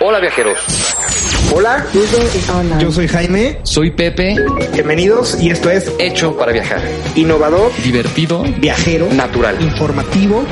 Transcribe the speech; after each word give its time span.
Hola 0.00 0.20
viajeros. 0.20 0.58
Hola, 1.52 1.84
yo 2.78 2.92
soy 2.92 3.08
Jaime. 3.08 3.58
Soy 3.64 3.90
Pepe. 3.90 4.36
Bienvenidos 4.72 5.40
y 5.40 5.50
esto 5.50 5.70
es 5.70 5.90
Hecho 5.98 6.36
para 6.36 6.52
viajar. 6.52 6.80
Innovador, 7.16 7.72
Divertido. 7.82 8.42
viajero, 8.42 9.08
Natural. 9.12 9.60
informativo. 9.60 10.44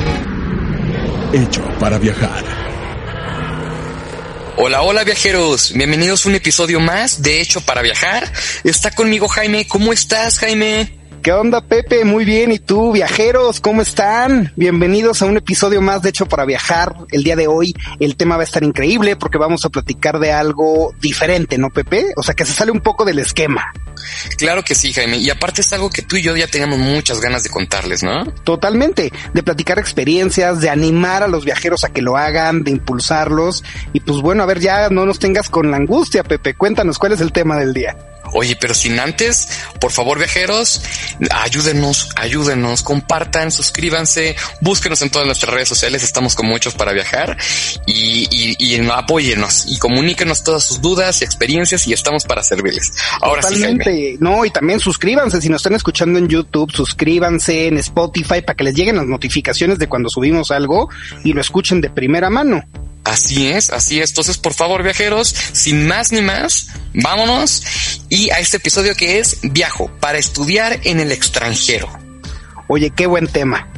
Hecho 1.33 1.61
para 1.79 1.97
viajar. 1.97 2.43
Hola, 4.57 4.81
hola 4.81 5.03
viajeros. 5.03 5.71
Bienvenidos 5.73 6.25
a 6.25 6.29
un 6.29 6.35
episodio 6.35 6.79
más 6.79 7.21
de 7.21 7.41
Hecho 7.41 7.61
para 7.61 7.81
viajar. 7.81 8.29
Está 8.63 8.91
conmigo 8.91 9.27
Jaime. 9.27 9.67
¿Cómo 9.67 9.93
estás, 9.93 10.39
Jaime? 10.39 10.96
¿Qué 11.27 11.33
onda, 11.33 11.59
Pepe? 11.59 12.05
Muy 12.05 12.23
bien. 12.23 12.53
¿Y 12.53 12.59
tú, 12.59 12.93
viajeros? 12.93 13.59
¿Cómo 13.59 13.81
están? 13.81 14.53
Bienvenidos 14.55 15.21
a 15.21 15.25
un 15.25 15.35
episodio 15.35 15.81
más 15.81 16.01
de 16.01 16.07
Hecho 16.07 16.25
para 16.25 16.45
Viajar. 16.45 16.95
El 17.11 17.25
día 17.25 17.35
de 17.35 17.47
hoy 17.47 17.75
el 17.99 18.15
tema 18.15 18.37
va 18.37 18.43
a 18.43 18.45
estar 18.45 18.63
increíble 18.63 19.17
porque 19.17 19.37
vamos 19.37 19.65
a 19.65 19.69
platicar 19.69 20.19
de 20.19 20.31
algo 20.31 20.95
diferente, 21.01 21.57
¿no, 21.57 21.69
Pepe? 21.69 22.13
O 22.15 22.23
sea, 22.23 22.33
que 22.33 22.45
se 22.45 22.53
sale 22.53 22.71
un 22.71 22.79
poco 22.79 23.03
del 23.03 23.19
esquema. 23.19 23.73
Claro 24.37 24.63
que 24.63 24.73
sí, 24.73 24.93
Jaime. 24.93 25.17
Y 25.17 25.29
aparte 25.29 25.59
es 25.59 25.73
algo 25.73 25.89
que 25.89 26.01
tú 26.01 26.15
y 26.15 26.21
yo 26.21 26.37
ya 26.37 26.47
teníamos 26.47 26.79
muchas 26.79 27.19
ganas 27.19 27.43
de 27.43 27.49
contarles, 27.49 28.03
¿no? 28.03 28.23
Totalmente. 28.45 29.11
De 29.33 29.43
platicar 29.43 29.79
experiencias, 29.79 30.61
de 30.61 30.69
animar 30.69 31.23
a 31.23 31.27
los 31.27 31.43
viajeros 31.43 31.83
a 31.83 31.89
que 31.89 32.01
lo 32.01 32.15
hagan, 32.15 32.63
de 32.63 32.71
impulsarlos. 32.71 33.65
Y 33.91 33.99
pues 33.99 34.21
bueno, 34.21 34.43
a 34.43 34.45
ver, 34.45 34.61
ya 34.61 34.89
no 34.89 35.05
nos 35.05 35.19
tengas 35.19 35.49
con 35.49 35.71
la 35.71 35.75
angustia, 35.75 36.23
Pepe. 36.23 36.53
Cuéntanos 36.53 36.97
cuál 36.97 37.11
es 37.11 37.19
el 37.19 37.33
tema 37.33 37.57
del 37.57 37.73
día. 37.73 37.97
Oye, 38.37 38.55
pero 38.55 38.75
sin 38.75 38.99
antes, 38.99 39.49
por 39.79 39.91
favor, 39.91 40.19
viajeros, 40.19 40.83
ayúdenos, 41.31 42.09
ayúdenos, 42.15 42.83
compartan, 42.83 43.51
suscríbanse, 43.51 44.35
búsquenos 44.61 45.01
en 45.01 45.09
todas 45.09 45.25
nuestras 45.25 45.51
redes 45.51 45.67
sociales, 45.67 46.03
estamos 46.03 46.35
con 46.35 46.45
muchos 46.45 46.75
para 46.75 46.93
viajar 46.93 47.35
y, 47.87 48.27
y, 48.29 48.55
y 48.59 48.87
apóyenos 48.89 49.65
y 49.67 49.79
comuníquenos 49.79 50.43
todas 50.43 50.63
sus 50.63 50.81
dudas 50.81 51.19
y 51.21 51.25
experiencias 51.25 51.87
y 51.87 51.93
estamos 51.93 52.25
para 52.25 52.43
servirles. 52.43 52.93
Ahora 53.21 53.41
sí, 53.41 53.59
Jaime. 53.59 54.17
No, 54.19 54.45
y 54.45 54.51
también 54.51 54.79
suscríbanse. 54.79 55.41
Si 55.41 55.49
nos 55.49 55.61
están 55.61 55.73
escuchando 55.73 56.19
en 56.19 56.27
YouTube, 56.27 56.71
suscríbanse 56.71 57.65
en 57.65 57.79
Spotify 57.79 58.41
para 58.41 58.55
que 58.55 58.65
les 58.65 58.75
lleguen 58.75 58.97
las 58.97 59.07
notificaciones 59.07 59.79
de 59.79 59.89
cuando 59.89 60.09
subimos 60.09 60.51
algo 60.51 60.89
y 61.23 61.33
lo 61.33 61.41
escuchen 61.41 61.81
de 61.81 61.89
primera 61.89 62.29
mano. 62.29 62.63
Así 63.07 63.47
es, 63.47 63.69
así 63.69 64.01
es. 64.01 64.09
Entonces, 64.09 64.37
por 64.37 64.53
favor, 64.53 64.83
viajeros, 64.83 65.29
sin 65.53 65.87
más 65.87 66.11
ni 66.11 66.21
más, 66.21 66.67
vámonos 66.93 68.01
y 68.09 68.29
a 68.31 68.39
este 68.39 68.57
episodio 68.57 68.95
que 68.95 69.19
es 69.19 69.39
Viajo 69.43 69.89
para 70.01 70.17
estudiar 70.17 70.81
en 70.83 70.99
el 70.99 71.13
extranjero. 71.13 71.87
Oye, 72.67 72.89
qué 72.89 73.07
buen 73.07 73.27
tema. 73.27 73.69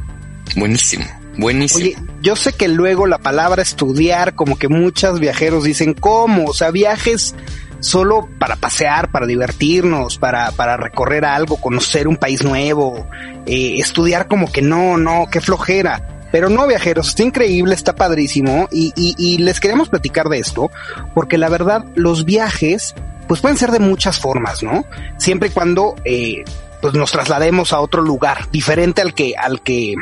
Buenísimo, 0.56 1.06
buenísimo. 1.38 1.86
Oye, 1.86 1.98
yo 2.24 2.36
sé 2.36 2.54
que 2.54 2.68
luego 2.68 3.06
la 3.06 3.20
palabra 3.20 3.62
estudiar, 3.62 4.34
como 4.34 4.58
que 4.58 4.68
muchos 4.68 5.20
viajeros 5.20 5.64
dicen, 5.64 5.94
¿cómo? 5.94 6.46
O 6.46 6.54
sea, 6.54 6.72
viajes 6.72 7.36
solo 7.82 8.28
para 8.40 8.56
pasear, 8.56 9.12
para 9.12 9.28
divertirnos, 9.28 10.18
para, 10.18 10.52
para 10.54 10.76
recorrer 10.76 11.24
algo, 11.24 11.62
conocer 11.62 12.08
un 12.08 12.18
país 12.18 12.44
nuevo, 12.44 13.08
eh, 13.46 13.76
estudiar 13.78 14.28
como 14.28 14.52
que 14.52 14.64
no, 14.64 14.98
no, 14.98 15.28
qué 15.32 15.40
flojera. 15.40 16.19
Pero 16.32 16.50
no, 16.50 16.68
viajeros, 16.68 17.10
está 17.10 17.24
increíble, 17.24 17.74
está 17.76 17.96
padrísimo 17.96 18.68
y, 18.72 18.94
y, 18.96 19.16
y 19.18 19.38
les 19.40 19.60
queremos 19.60 19.90
platicar 19.90 20.30
de 20.30 20.40
esto 20.40 20.70
porque 21.14 21.38
la 21.38 21.50
verdad 21.50 21.86
los 21.96 22.26
viajes 22.26 22.94
pues 23.28 23.42
pueden 23.42 23.58
ser 23.58 23.72
de 23.72 23.80
muchas 23.80 24.20
formas, 24.20 24.64
¿no? 24.64 24.86
Siempre 25.18 25.50
y 25.50 25.52
cuando 25.52 25.96
eh, 26.04 26.44
pues 26.82 26.94
nos 26.94 27.12
traslademos 27.12 27.74
a 27.74 27.80
otro 27.80 28.02
lugar 28.02 28.50
diferente 28.52 29.02
al 29.02 29.14
que 29.14 29.36
al 29.38 29.62
que 29.62 29.96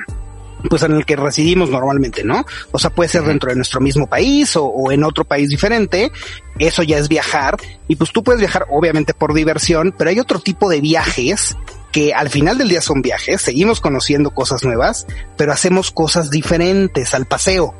pues 0.70 0.82
en 0.84 0.94
el 0.94 1.06
que 1.06 1.16
residimos 1.16 1.70
normalmente, 1.70 2.24
¿no? 2.24 2.46
O 2.72 2.80
sea, 2.80 2.90
puede 2.90 3.10
ser 3.10 3.24
dentro 3.24 3.50
de 3.50 3.56
nuestro 3.56 3.80
mismo 3.80 4.08
país 4.08 4.56
o, 4.56 4.66
o, 4.66 4.92
en 4.92 5.04
otro 5.04 5.24
país 5.24 5.50
diferente. 5.50 6.12
Eso 6.58 6.84
ya 6.84 6.98
es 6.98 7.08
viajar. 7.08 7.58
Y 7.88 7.96
pues 7.96 8.12
tú 8.12 8.24
puedes 8.24 8.40
viajar 8.40 8.66
obviamente 8.70 9.14
por 9.14 9.34
diversión, 9.34 9.94
pero 9.96 10.10
hay 10.10 10.20
otro 10.20 10.40
tipo 10.40 10.70
de 10.70 10.82
viajes 10.82 11.56
que 11.98 12.14
al 12.14 12.30
final 12.30 12.60
del 12.60 12.70
día 12.70 12.80
son 12.80 13.02
viajes. 13.02 13.42
Seguimos 13.42 13.82
conociendo 13.82 14.30
cosas 14.30 14.64
nuevas, 14.64 15.08
pero 15.36 15.52
hacemos 15.52 15.90
cosas 15.90 16.30
diferentes 16.30 17.16
al 17.16 17.26
paseo. 17.26 17.74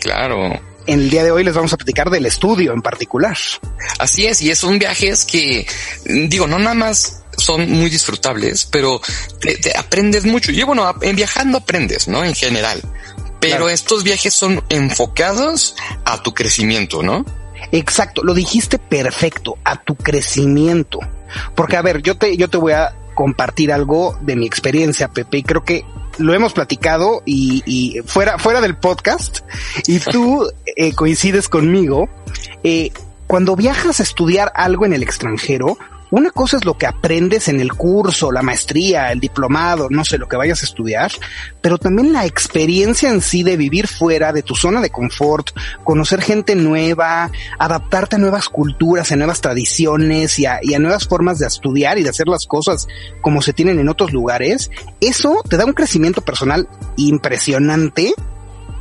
Claro. 0.00 0.60
En 0.88 1.02
el 1.02 1.08
día 1.08 1.22
de 1.22 1.30
hoy 1.30 1.44
les 1.44 1.54
vamos 1.54 1.72
a 1.72 1.76
platicar 1.76 2.10
del 2.10 2.26
estudio 2.26 2.72
en 2.72 2.82
particular. 2.82 3.36
Así 4.00 4.26
es, 4.26 4.42
y 4.42 4.52
son 4.56 4.80
viajes 4.80 5.24
que, 5.24 5.68
digo, 6.04 6.48
no 6.48 6.58
nada 6.58 6.74
más 6.74 7.22
son 7.36 7.70
muy 7.70 7.90
disfrutables, 7.90 8.66
pero 8.66 9.00
te, 9.40 9.56
te 9.58 9.78
aprendes 9.78 10.24
mucho. 10.24 10.50
Y 10.50 10.60
bueno, 10.64 10.92
en 11.00 11.14
viajando 11.14 11.58
aprendes, 11.58 12.08
¿no? 12.08 12.24
En 12.24 12.34
general. 12.34 12.82
Pero 13.38 13.52
claro. 13.52 13.68
estos 13.68 14.02
viajes 14.02 14.34
son 14.34 14.64
enfocados 14.68 15.76
a 16.04 16.20
tu 16.24 16.34
crecimiento, 16.34 17.04
¿no? 17.04 17.24
Exacto, 17.70 18.24
lo 18.24 18.34
dijiste 18.34 18.80
perfecto, 18.80 19.58
a 19.62 19.80
tu 19.80 19.94
crecimiento. 19.94 20.98
Porque 21.54 21.76
a 21.76 21.82
ver, 21.82 22.02
yo 22.02 22.16
te, 22.16 22.36
yo 22.36 22.48
te 22.48 22.56
voy 22.56 22.72
a 22.72 22.96
compartir 23.20 23.70
algo 23.70 24.16
de 24.22 24.34
mi 24.34 24.46
experiencia, 24.46 25.08
Pepe, 25.08 25.36
y 25.36 25.42
creo 25.42 25.62
que 25.62 25.84
lo 26.16 26.32
hemos 26.32 26.54
platicado 26.54 27.22
y, 27.26 27.62
y 27.66 28.00
fuera, 28.06 28.38
fuera 28.38 28.62
del 28.62 28.78
podcast, 28.78 29.40
y 29.86 29.98
tú 30.10 30.50
eh, 30.64 30.94
coincides 30.94 31.50
conmigo, 31.50 32.08
eh, 32.64 32.92
cuando 33.26 33.56
viajas 33.56 34.00
a 34.00 34.04
estudiar 34.04 34.50
algo 34.54 34.86
en 34.86 34.94
el 34.94 35.02
extranjero, 35.02 35.76
una 36.10 36.30
cosa 36.30 36.56
es 36.56 36.64
lo 36.64 36.76
que 36.76 36.86
aprendes 36.86 37.48
en 37.48 37.60
el 37.60 37.72
curso, 37.72 38.32
la 38.32 38.42
maestría, 38.42 39.12
el 39.12 39.20
diplomado, 39.20 39.88
no 39.90 40.04
sé, 40.04 40.18
lo 40.18 40.28
que 40.28 40.36
vayas 40.36 40.62
a 40.62 40.66
estudiar, 40.66 41.12
pero 41.60 41.78
también 41.78 42.12
la 42.12 42.26
experiencia 42.26 43.10
en 43.10 43.20
sí 43.20 43.42
de 43.42 43.56
vivir 43.56 43.86
fuera 43.86 44.32
de 44.32 44.42
tu 44.42 44.54
zona 44.54 44.80
de 44.80 44.90
confort, 44.90 45.50
conocer 45.84 46.22
gente 46.22 46.54
nueva, 46.56 47.30
adaptarte 47.58 48.16
a 48.16 48.18
nuevas 48.18 48.48
culturas, 48.48 49.12
a 49.12 49.16
nuevas 49.16 49.40
tradiciones 49.40 50.38
y 50.38 50.46
a, 50.46 50.60
nuevas 50.78 51.06
formas 51.06 51.38
de 51.38 51.46
estudiar 51.46 51.98
y 51.98 52.02
de 52.02 52.10
hacer 52.10 52.28
las 52.28 52.46
cosas 52.46 52.88
como 53.20 53.42
se 53.42 53.52
tienen 53.52 53.78
en 53.78 53.88
otros 53.88 54.12
lugares, 54.12 54.70
eso 55.00 55.42
te 55.48 55.56
da 55.56 55.64
un 55.64 55.72
crecimiento 55.72 56.22
personal 56.22 56.68
impresionante 56.96 58.14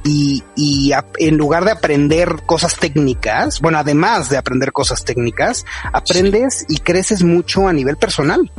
y, 0.04 0.44
y 0.56 0.92
a, 0.92 1.06
en 1.18 1.38
lugar 1.38 1.66
de 1.66 1.72
aprender 1.72 2.44
cosas 2.46 2.76
técnicas, 2.76 3.60
bueno, 3.60 3.78
además 3.78 4.30
de 4.30 4.38
aprender 4.38 4.72
cosas 4.72 5.04
técnicas, 5.04 5.66
aprendes 5.92 6.66
y 6.68 6.78
creces 6.78 7.24
mucho 7.24 7.68
a 7.68 7.74
nivel 7.74 7.98
personal. 7.98 8.52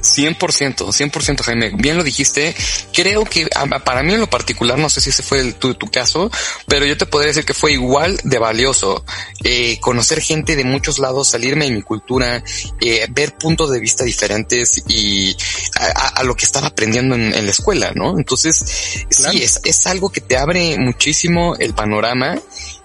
100%, 0.00 0.76
100% 0.76 1.42
Jaime, 1.42 1.70
bien 1.74 1.96
lo 1.96 2.04
dijiste. 2.04 2.54
Creo 2.92 3.24
que 3.24 3.48
para 3.84 4.02
mí 4.02 4.14
en 4.14 4.20
lo 4.20 4.28
particular, 4.28 4.78
no 4.78 4.88
sé 4.88 5.00
si 5.00 5.10
ese 5.10 5.22
fue 5.22 5.40
el, 5.40 5.54
tu, 5.54 5.74
tu, 5.74 5.88
caso, 5.88 6.30
pero 6.66 6.86
yo 6.86 6.96
te 6.96 7.06
podría 7.06 7.28
decir 7.28 7.44
que 7.44 7.54
fue 7.54 7.72
igual 7.72 8.18
de 8.24 8.38
valioso 8.38 9.04
eh, 9.42 9.78
conocer 9.80 10.20
gente 10.20 10.56
de 10.56 10.64
muchos 10.64 10.98
lados, 10.98 11.28
salirme 11.28 11.66
de 11.66 11.72
mi 11.72 11.82
cultura, 11.82 12.42
eh, 12.80 13.06
ver 13.10 13.36
puntos 13.36 13.70
de 13.70 13.80
vista 13.80 14.04
diferentes 14.04 14.82
y 14.88 15.36
a, 15.78 16.20
a 16.20 16.24
lo 16.24 16.34
que 16.34 16.44
estaba 16.44 16.68
aprendiendo 16.68 17.14
en, 17.14 17.34
en, 17.34 17.44
la 17.44 17.50
escuela, 17.50 17.92
¿no? 17.94 18.18
Entonces, 18.18 19.06
claro. 19.10 19.32
sí, 19.32 19.42
es, 19.42 19.60
es 19.64 19.86
algo 19.86 20.10
que 20.10 20.20
te 20.20 20.36
abre 20.36 20.78
muchísimo 20.78 21.56
el 21.56 21.74
panorama, 21.74 22.38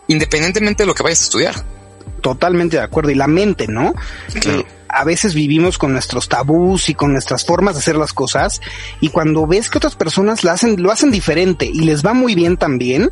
independientemente 0.08 0.84
de 0.84 0.88
lo 0.88 0.94
que 0.94 1.04
vayas 1.04 1.22
a 1.22 1.24
estudiar. 1.24 1.66
Totalmente 2.22 2.78
de 2.78 2.84
acuerdo. 2.84 3.12
Y 3.12 3.16
la 3.16 3.28
mente, 3.28 3.68
¿no? 3.68 3.94
Claro. 4.42 4.60
Eh, 4.60 4.66
a 4.90 5.04
veces 5.04 5.34
vivimos 5.34 5.78
con 5.78 5.94
nuestros 5.94 6.28
tabús 6.28 6.90
y 6.90 6.96
con 6.96 7.14
nuestras 7.14 7.46
formas 7.46 7.76
de 7.76 7.80
hacer 7.80 7.96
las 7.96 8.14
cosas 8.14 8.60
y 9.00 9.10
cuando 9.10 9.48
ves 9.48 9.70
que 9.70 9.78
otras 9.78 9.96
personas 9.96 10.44
lo 10.44 10.52
hacen, 10.52 10.82
lo 10.82 10.92
hacen 10.92 11.12
diferente 11.12 11.66
y 11.66 11.82
les 11.82 12.06
va 12.06 12.14
muy 12.14 12.36
bien 12.36 12.58
también 12.58 13.12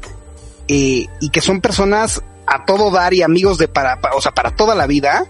eh, 0.68 1.06
y 1.22 1.30
que 1.30 1.42
son 1.42 1.62
personas 1.62 2.22
a 2.46 2.66
todo 2.66 2.92
dar 2.92 3.14
y 3.14 3.22
amigos 3.22 3.58
de 3.58 3.68
para, 3.68 4.02
para 4.02 4.16
o 4.16 4.22
sea, 4.22 4.34
para 4.34 4.52
toda 4.52 4.74
la 4.74 4.88
vida, 4.88 5.26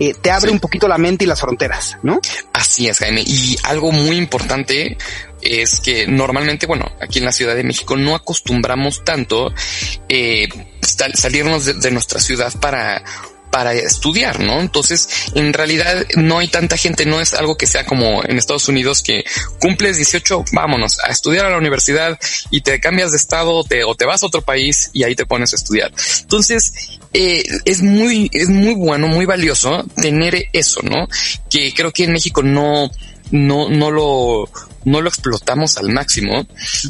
eh, 0.00 0.14
te 0.14 0.30
abre 0.30 0.48
sí. 0.48 0.54
un 0.54 0.60
poquito 0.60 0.86
la 0.86 0.98
mente 0.98 1.24
y 1.24 1.28
las 1.28 1.40
fronteras, 1.40 1.96
¿no? 2.02 2.20
Así 2.52 2.88
es, 2.88 2.98
Jaime. 2.98 3.22
Y 3.26 3.56
algo 3.64 3.90
muy 3.90 4.16
importante 4.16 4.96
es 5.40 5.80
que 5.80 6.06
normalmente, 6.06 6.66
bueno, 6.66 6.90
aquí 7.00 7.18
en 7.18 7.24
la 7.24 7.32
Ciudad 7.32 7.54
de 7.54 7.64
México 7.64 7.96
no 7.96 8.14
acostumbramos 8.14 9.04
tanto 9.04 9.52
eh, 10.08 10.48
salirnos 10.82 11.64
de, 11.64 11.74
de 11.74 11.90
nuestra 11.90 12.20
ciudad 12.20 12.52
para 12.60 13.02
para 13.50 13.72
estudiar, 13.72 14.40
¿no? 14.40 14.60
Entonces, 14.60 15.08
en 15.34 15.52
realidad 15.52 16.06
no 16.16 16.38
hay 16.38 16.48
tanta 16.48 16.76
gente, 16.76 17.06
no 17.06 17.20
es 17.20 17.34
algo 17.34 17.56
que 17.56 17.66
sea 17.66 17.84
como 17.84 18.22
en 18.24 18.38
Estados 18.38 18.68
Unidos 18.68 19.02
que 19.02 19.24
cumples 19.60 19.96
18, 19.96 20.44
vámonos 20.52 20.98
a 21.04 21.10
estudiar 21.10 21.46
a 21.46 21.50
la 21.50 21.58
universidad 21.58 22.18
y 22.50 22.60
te 22.60 22.80
cambias 22.80 23.12
de 23.12 23.16
estado 23.16 23.64
te, 23.64 23.84
o 23.84 23.94
te 23.94 24.04
vas 24.04 24.22
a 24.22 24.26
otro 24.26 24.42
país 24.42 24.90
y 24.92 25.04
ahí 25.04 25.14
te 25.14 25.26
pones 25.26 25.52
a 25.52 25.56
estudiar. 25.56 25.92
Entonces, 26.20 26.72
eh, 27.12 27.42
es 27.64 27.82
muy, 27.82 28.30
es 28.32 28.48
muy 28.48 28.74
bueno, 28.74 29.08
muy 29.08 29.26
valioso 29.26 29.84
tener 29.96 30.46
eso, 30.52 30.80
¿no? 30.82 31.08
Que 31.48 31.72
creo 31.74 31.92
que 31.92 32.04
en 32.04 32.12
México 32.12 32.42
no, 32.42 32.90
no, 33.30 33.68
no 33.68 33.90
lo, 33.90 34.50
no 34.84 35.00
lo 35.00 35.08
explotamos 35.08 35.76
al 35.78 35.90
máximo 35.90 36.46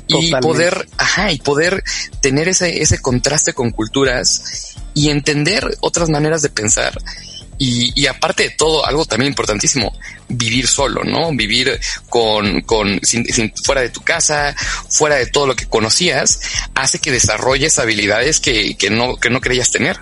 y 0.07 0.33
poder, 0.37 0.87
ajá, 0.97 1.33
y 1.33 1.39
poder 1.39 1.83
tener 2.21 2.49
ese, 2.49 2.83
ese 2.83 3.01
contraste 3.01 3.53
con 3.53 3.71
culturas 3.71 4.75
y 4.95 5.11
entender 5.11 5.77
otras 5.81 6.09
maneras 6.09 6.43
de 6.43 6.51
pensar. 6.51 6.99
Y, 7.61 7.93
y, 8.01 8.07
aparte 8.07 8.45
de 8.45 8.51
todo, 8.51 8.87
algo 8.87 9.05
también 9.05 9.33
importantísimo, 9.33 9.93
vivir 10.29 10.69
solo, 10.69 11.03
¿no? 11.03 11.33
Vivir 11.33 11.81
con, 12.09 12.61
con, 12.61 13.01
sin, 13.03 13.25
sin, 13.27 13.53
fuera 13.65 13.81
de 13.81 13.89
tu 13.89 14.01
casa, 14.01 14.55
fuera 14.89 15.17
de 15.17 15.27
todo 15.27 15.49
lo 15.49 15.57
que 15.57 15.67
conocías, 15.67 16.39
hace 16.77 17.01
que 17.01 17.11
desarrolles 17.11 17.81
habilidades 17.81 18.39
que, 18.39 18.77
que 18.77 18.91
no, 18.91 19.17
que 19.17 19.29
no 19.29 19.41
creías 19.41 19.73
tener. 19.73 19.99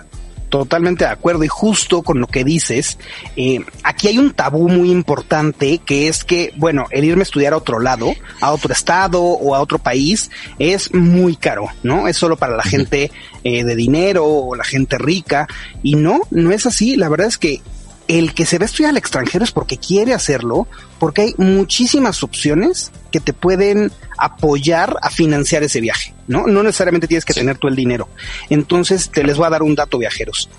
Totalmente 0.49 1.03
de 1.03 1.11
acuerdo 1.11 1.43
y 1.43 1.49
justo 1.49 2.03
con 2.03 2.21
lo 2.21 2.27
que 2.27 2.45
dices, 2.45 2.97
eh, 3.35 3.59
aquí 3.83 4.07
hay 4.07 4.17
un 4.17 4.31
tabú 4.31 4.69
muy 4.69 4.91
importante 4.91 5.79
que 5.79 6.07
es 6.07 6.23
que, 6.23 6.53
bueno, 6.55 6.85
el 6.91 7.03
irme 7.03 7.21
a 7.21 7.23
estudiar 7.23 7.51
a 7.51 7.57
otro 7.57 7.79
lado, 7.79 8.13
a 8.39 8.51
otro 8.51 8.71
estado 8.71 9.21
o 9.21 9.55
a 9.55 9.59
otro 9.59 9.77
país 9.77 10.31
es 10.57 10.93
muy 10.93 11.35
caro, 11.35 11.67
¿no? 11.83 12.07
Es 12.07 12.15
solo 12.15 12.37
para 12.37 12.55
la 12.55 12.63
gente 12.63 13.11
eh, 13.43 13.63
de 13.65 13.75
dinero 13.75 14.25
o 14.25 14.55
la 14.55 14.63
gente 14.63 14.97
rica 14.97 15.47
y 15.83 15.95
no, 15.95 16.21
no 16.31 16.51
es 16.51 16.65
así. 16.65 16.95
La 16.95 17.09
verdad 17.09 17.27
es 17.27 17.37
que 17.37 17.61
el 18.07 18.33
que 18.33 18.45
se 18.45 18.57
va 18.57 18.63
a 18.63 18.65
estudiar 18.67 18.91
al 18.91 18.97
extranjero 18.97 19.43
es 19.43 19.51
porque 19.51 19.77
quiere 19.77 20.13
hacerlo, 20.13 20.67
porque 20.99 21.21
hay 21.21 21.35
muchísimas 21.37 22.23
opciones 22.23 22.91
que 23.11 23.19
te 23.19 23.33
pueden 23.33 23.91
apoyar 24.17 24.97
a 25.01 25.09
financiar 25.09 25.63
ese 25.63 25.81
viaje, 25.81 26.13
¿no? 26.27 26.47
No 26.47 26.63
necesariamente 26.63 27.07
tienes 27.07 27.25
que 27.25 27.33
tener 27.33 27.57
tú 27.57 27.67
el 27.67 27.75
dinero. 27.75 28.07
Entonces, 28.49 29.09
te 29.09 29.23
les 29.23 29.37
voy 29.37 29.47
a 29.47 29.51
dar 29.51 29.63
un 29.63 29.75
dato, 29.75 29.97
viajeros. 29.97 30.49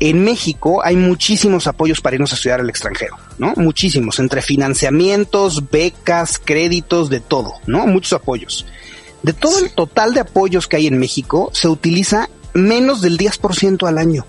En 0.00 0.24
México 0.24 0.82
hay 0.82 0.96
muchísimos 0.96 1.66
apoyos 1.66 2.00
para 2.00 2.16
irnos 2.16 2.32
a 2.32 2.34
estudiar 2.34 2.60
al 2.60 2.70
extranjero, 2.70 3.16
¿no? 3.38 3.52
Muchísimos, 3.56 4.18
entre 4.18 4.40
financiamientos, 4.40 5.70
becas, 5.70 6.40
créditos, 6.42 7.10
de 7.10 7.20
todo, 7.20 7.54
¿no? 7.66 7.86
Muchos 7.86 8.14
apoyos. 8.14 8.66
De 9.22 9.34
todo 9.34 9.58
el 9.58 9.72
total 9.72 10.14
de 10.14 10.20
apoyos 10.20 10.66
que 10.66 10.76
hay 10.76 10.86
en 10.86 10.98
México, 10.98 11.50
se 11.52 11.68
utiliza 11.68 12.30
menos 12.54 13.02
del 13.02 13.18
10% 13.18 13.86
al 13.86 13.98
año. 13.98 14.24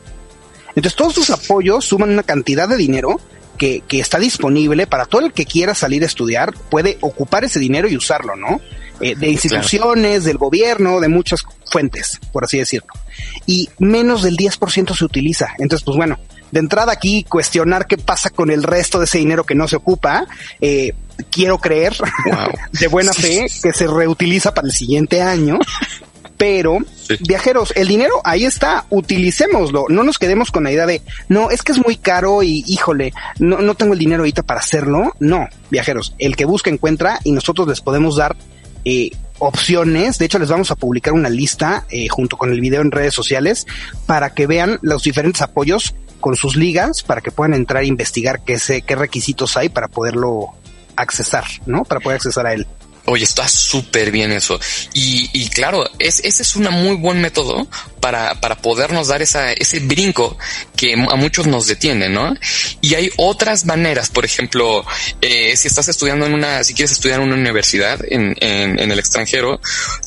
Entonces 0.76 0.96
todos 0.96 1.14
sus 1.14 1.30
apoyos 1.30 1.86
suman 1.86 2.12
una 2.12 2.24
cantidad 2.24 2.68
de 2.68 2.78
dinero 2.78 3.20
que, 3.58 3.84
que, 3.88 4.00
está 4.00 4.18
disponible 4.18 4.88
para 4.88 5.06
todo 5.06 5.26
el 5.26 5.34
que 5.34 5.46
quiera 5.46 5.76
salir 5.76 6.04
a 6.04 6.08
estudiar, 6.08 6.54
puede 6.70 6.98
ocupar 7.02 7.44
ese 7.44 7.60
dinero 7.60 7.88
y 7.88 7.96
usarlo, 7.96 8.36
¿no? 8.36 8.60
Eh, 9.02 9.16
de 9.16 9.30
instituciones, 9.30 10.04
claro. 10.04 10.26
del 10.26 10.38
gobierno, 10.38 11.00
de 11.00 11.08
muchas 11.08 11.44
fuentes, 11.66 12.20
por 12.32 12.44
así 12.44 12.60
decirlo. 12.60 12.94
Y 13.48 13.70
menos 13.80 14.22
del 14.22 14.38
10% 14.38 14.96
se 14.96 15.06
utiliza. 15.06 15.54
Entonces, 15.58 15.84
pues 15.84 15.98
bueno, 15.98 16.20
de 16.52 16.60
entrada 16.60 16.92
aquí 16.92 17.24
cuestionar 17.24 17.88
qué 17.88 17.98
pasa 17.98 18.30
con 18.30 18.52
el 18.52 18.62
resto 18.62 19.00
de 19.00 19.06
ese 19.06 19.18
dinero 19.18 19.44
que 19.44 19.56
no 19.56 19.68
se 19.68 19.76
ocupa, 19.76 20.28
eh, 20.60 20.94
quiero 21.32 21.58
creer 21.58 21.96
wow. 22.26 22.52
de 22.80 22.88
buena 22.88 23.14
fe 23.14 23.48
que 23.64 23.74
se 23.74 23.88
reutiliza 23.88 24.54
para 24.54 24.68
el 24.68 24.74
siguiente 24.74 25.22
año 25.22 25.58
pero 26.42 26.80
sí. 26.96 27.18
viajeros, 27.20 27.72
el 27.76 27.88
dinero 27.88 28.16
ahí 28.24 28.46
está, 28.46 28.88
utilicémoslo, 28.90 29.86
no 29.90 30.02
nos 30.02 30.18
quedemos 30.18 30.50
con 30.50 30.64
la 30.64 30.72
idea 30.72 30.88
de, 30.88 31.04
no, 31.30 31.52
es 31.52 31.62
que 31.62 31.72
es 31.72 31.78
muy 31.78 31.98
caro 31.98 32.42
y 32.42 32.64
híjole, 32.66 33.14
no, 33.38 33.60
no 33.60 33.76
tengo 33.76 33.94
el 33.94 34.00
dinero 34.00 34.24
ahorita 34.24 34.42
para 34.42 34.60
hacerlo, 34.60 35.14
no, 35.20 35.48
viajeros, 35.70 36.16
el 36.18 36.36
que 36.36 36.46
busca 36.46 36.72
encuentra 36.72 37.20
y 37.24 37.32
nosotros 37.32 37.68
les 37.68 37.80
podemos 37.80 38.16
dar 38.16 38.36
eh, 38.86 39.12
opciones, 39.38 40.18
de 40.18 40.26
hecho 40.26 40.40
les 40.40 40.50
vamos 40.50 40.72
a 40.72 40.76
publicar 40.76 41.14
una 41.14 41.30
lista 41.30 41.86
eh, 41.92 42.08
junto 42.08 42.38
con 42.38 42.52
el 42.52 42.60
video 42.60 42.82
en 42.82 42.90
redes 42.90 43.14
sociales 43.14 43.68
para 44.08 44.34
que 44.34 44.48
vean 44.48 44.80
los 44.82 45.04
diferentes 45.04 45.44
apoyos 45.44 45.94
con 46.20 46.36
sus 46.36 46.56
ligas, 46.56 47.04
para 47.04 47.22
que 47.22 47.30
puedan 47.30 47.54
entrar 47.54 47.84
e 47.84 47.88
investigar 47.88 48.44
qué, 48.44 48.58
sé, 48.58 48.82
qué 48.82 48.96
requisitos 48.96 49.58
hay 49.58 49.70
para 49.70 49.90
poderlo 49.90 50.56
accesar, 50.96 51.46
¿no? 51.68 51.84
Para 51.84 52.00
poder 52.00 52.16
accesar 52.16 52.48
a 52.48 52.54
él. 52.56 52.66
Oye, 53.06 53.24
está 53.24 53.48
súper 53.48 54.12
bien 54.12 54.32
eso. 54.32 54.60
Y, 54.94 55.30
y 55.34 55.50
claro, 55.50 55.90
es, 56.00 56.20
ese 56.24 56.44
es 56.44 56.56
un 56.56 56.70
muy 56.72 56.96
buen 56.96 57.20
método 57.22 57.68
para, 58.02 58.42
para 58.42 58.58
podernos 58.58 59.08
dar 59.08 59.22
esa, 59.22 59.54
ese 59.54 59.80
brinco 59.80 60.38
que 60.76 60.94
a 60.94 61.16
muchos 61.16 61.48
nos 61.48 61.68
detiene, 61.68 62.10
¿no? 62.10 62.36
Y 62.82 62.96
hay 62.96 63.12
otras 63.18 63.66
maneras, 63.66 64.10
por 64.10 64.26
ejemplo, 64.26 64.84
eh, 65.22 65.56
si 65.56 65.68
estás 65.68 65.88
estudiando 65.88 66.26
en 66.26 66.34
una, 66.34 66.64
si 66.64 66.74
quieres 66.74 66.92
estudiar 66.92 67.22
en 67.22 67.28
una 67.28 67.36
universidad 67.36 68.00
en, 68.10 68.36
en, 68.42 68.80
en 68.80 68.92
el 68.92 69.00
extranjero, 69.00 69.62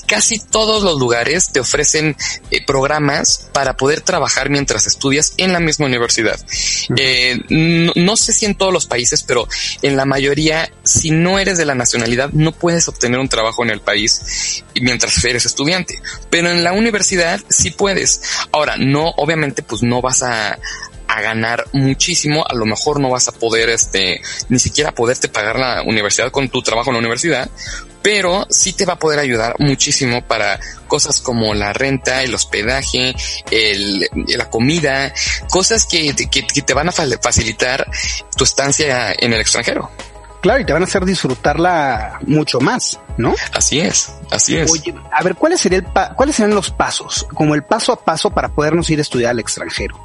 casi 0.07 0.39
todos 0.39 0.83
los 0.83 0.99
lugares 0.99 1.51
te 1.53 1.61
ofrecen 1.61 2.17
eh, 2.51 2.65
programas 2.67 3.49
para 3.53 3.77
poder 3.77 4.01
trabajar 4.01 4.51
mientras 4.51 4.87
estudias 4.87 5.35
en 5.39 5.53
la 5.53 5.61
misma 5.61 5.87
universidad. 5.87 6.39
Uh 6.39 6.93
-huh. 6.93 6.97
eh, 6.99 7.41
no, 7.49 7.93
no 7.95 8.17
sé 8.17 8.33
si 8.33 8.45
en 8.45 8.57
todos 8.57 8.73
los 8.73 8.87
países, 8.87 9.23
pero 9.23 9.49
en 9.83 9.97
la 9.97 10.05
mayoría, 10.05 10.71
si 10.83 11.11
no 11.11 11.39
eres 11.39 11.57
de 11.57 11.65
la 11.65 11.75
nacionalidad, 11.75 12.31
no 12.33 12.53
puedes 12.53 12.89
obtener 12.89 13.21
un 13.21 13.29
trabajo 13.29 13.63
en 13.63 13.71
el 13.71 13.81
país 13.81 14.65
mientras 14.81 15.25
eres 15.25 15.47
estudiante. 15.47 16.01
Pero 16.31 16.51
en 16.51 16.65
la 16.65 16.73
universidad 16.73 17.41
sí 17.49 17.71
puedes. 17.71 18.23
Ahora, 18.53 18.77
no, 18.77 19.11
obviamente, 19.17 19.63
pues 19.63 19.83
no 19.83 20.01
vas 20.01 20.23
a, 20.23 20.59
a 21.07 21.21
ganar 21.21 21.65
muchísimo, 21.73 22.45
a 22.47 22.55
lo 22.55 22.67
mejor 22.67 23.01
no 23.01 23.11
vas 23.11 23.29
a 23.29 23.33
poder, 23.33 23.69
este, 23.69 24.21
ni 24.49 24.59
siquiera 24.59 24.93
poderte 24.93 25.29
pagar 25.29 25.59
la 25.59 25.83
universidad 25.83 26.31
con 26.31 26.49
tu 26.49 26.63
trabajo 26.63 26.91
en 26.91 26.95
la 26.95 27.01
universidad, 27.01 27.49
pero 28.03 28.47
sí 28.51 28.73
te 28.73 28.85
va 28.85 28.95
a 28.95 28.99
poder 28.99 29.19
ayudar 29.19 29.57
muchísimo 29.59 30.27
para 30.27 30.59
cosas 30.89 31.21
como 31.21 31.55
la 31.55 31.73
renta, 31.73 32.23
el 32.23 32.35
hospedaje, 32.35 33.15
el, 33.51 34.09
la 34.29 34.51
comida, 34.51 35.13
cosas 35.51 35.87
que, 35.87 36.15
que, 36.15 36.47
que 36.47 36.63
te 36.63 36.75
van 36.75 36.89
a 36.89 36.93
facilitar 36.93 37.87
tu 38.37 38.45
estancia 38.45 39.15
en 39.17 39.33
el 39.33 39.41
extranjero. 39.41 39.91
Claro, 40.45 40.61
y 40.61 40.67
te 40.67 40.75
van 40.75 40.83
a 40.83 40.85
hacer 40.85 41.07
disfrutarla 41.07 42.19
mucho 42.27 42.61
más, 42.61 43.01
¿no? 43.17 43.35
Así 43.55 43.81
es, 43.81 44.13
así 44.31 44.59
es. 44.59 44.71
Oye, 44.71 44.95
a 45.11 45.23
ver, 45.23 45.37
¿cuáles 45.37 45.59
serían, 45.59 45.87
¿cuáles 46.15 46.37
serían 46.37 46.55
los 46.55 46.71
pasos? 46.71 47.27
Como 47.33 47.55
el 47.55 47.63
paso 47.65 47.93
a 47.93 47.97
paso 47.97 48.29
para 48.29 48.51
podernos 48.51 48.91
ir 48.91 48.99
a 48.99 49.01
estudiar 49.01 49.31
al 49.31 49.39
extranjero. 49.39 49.99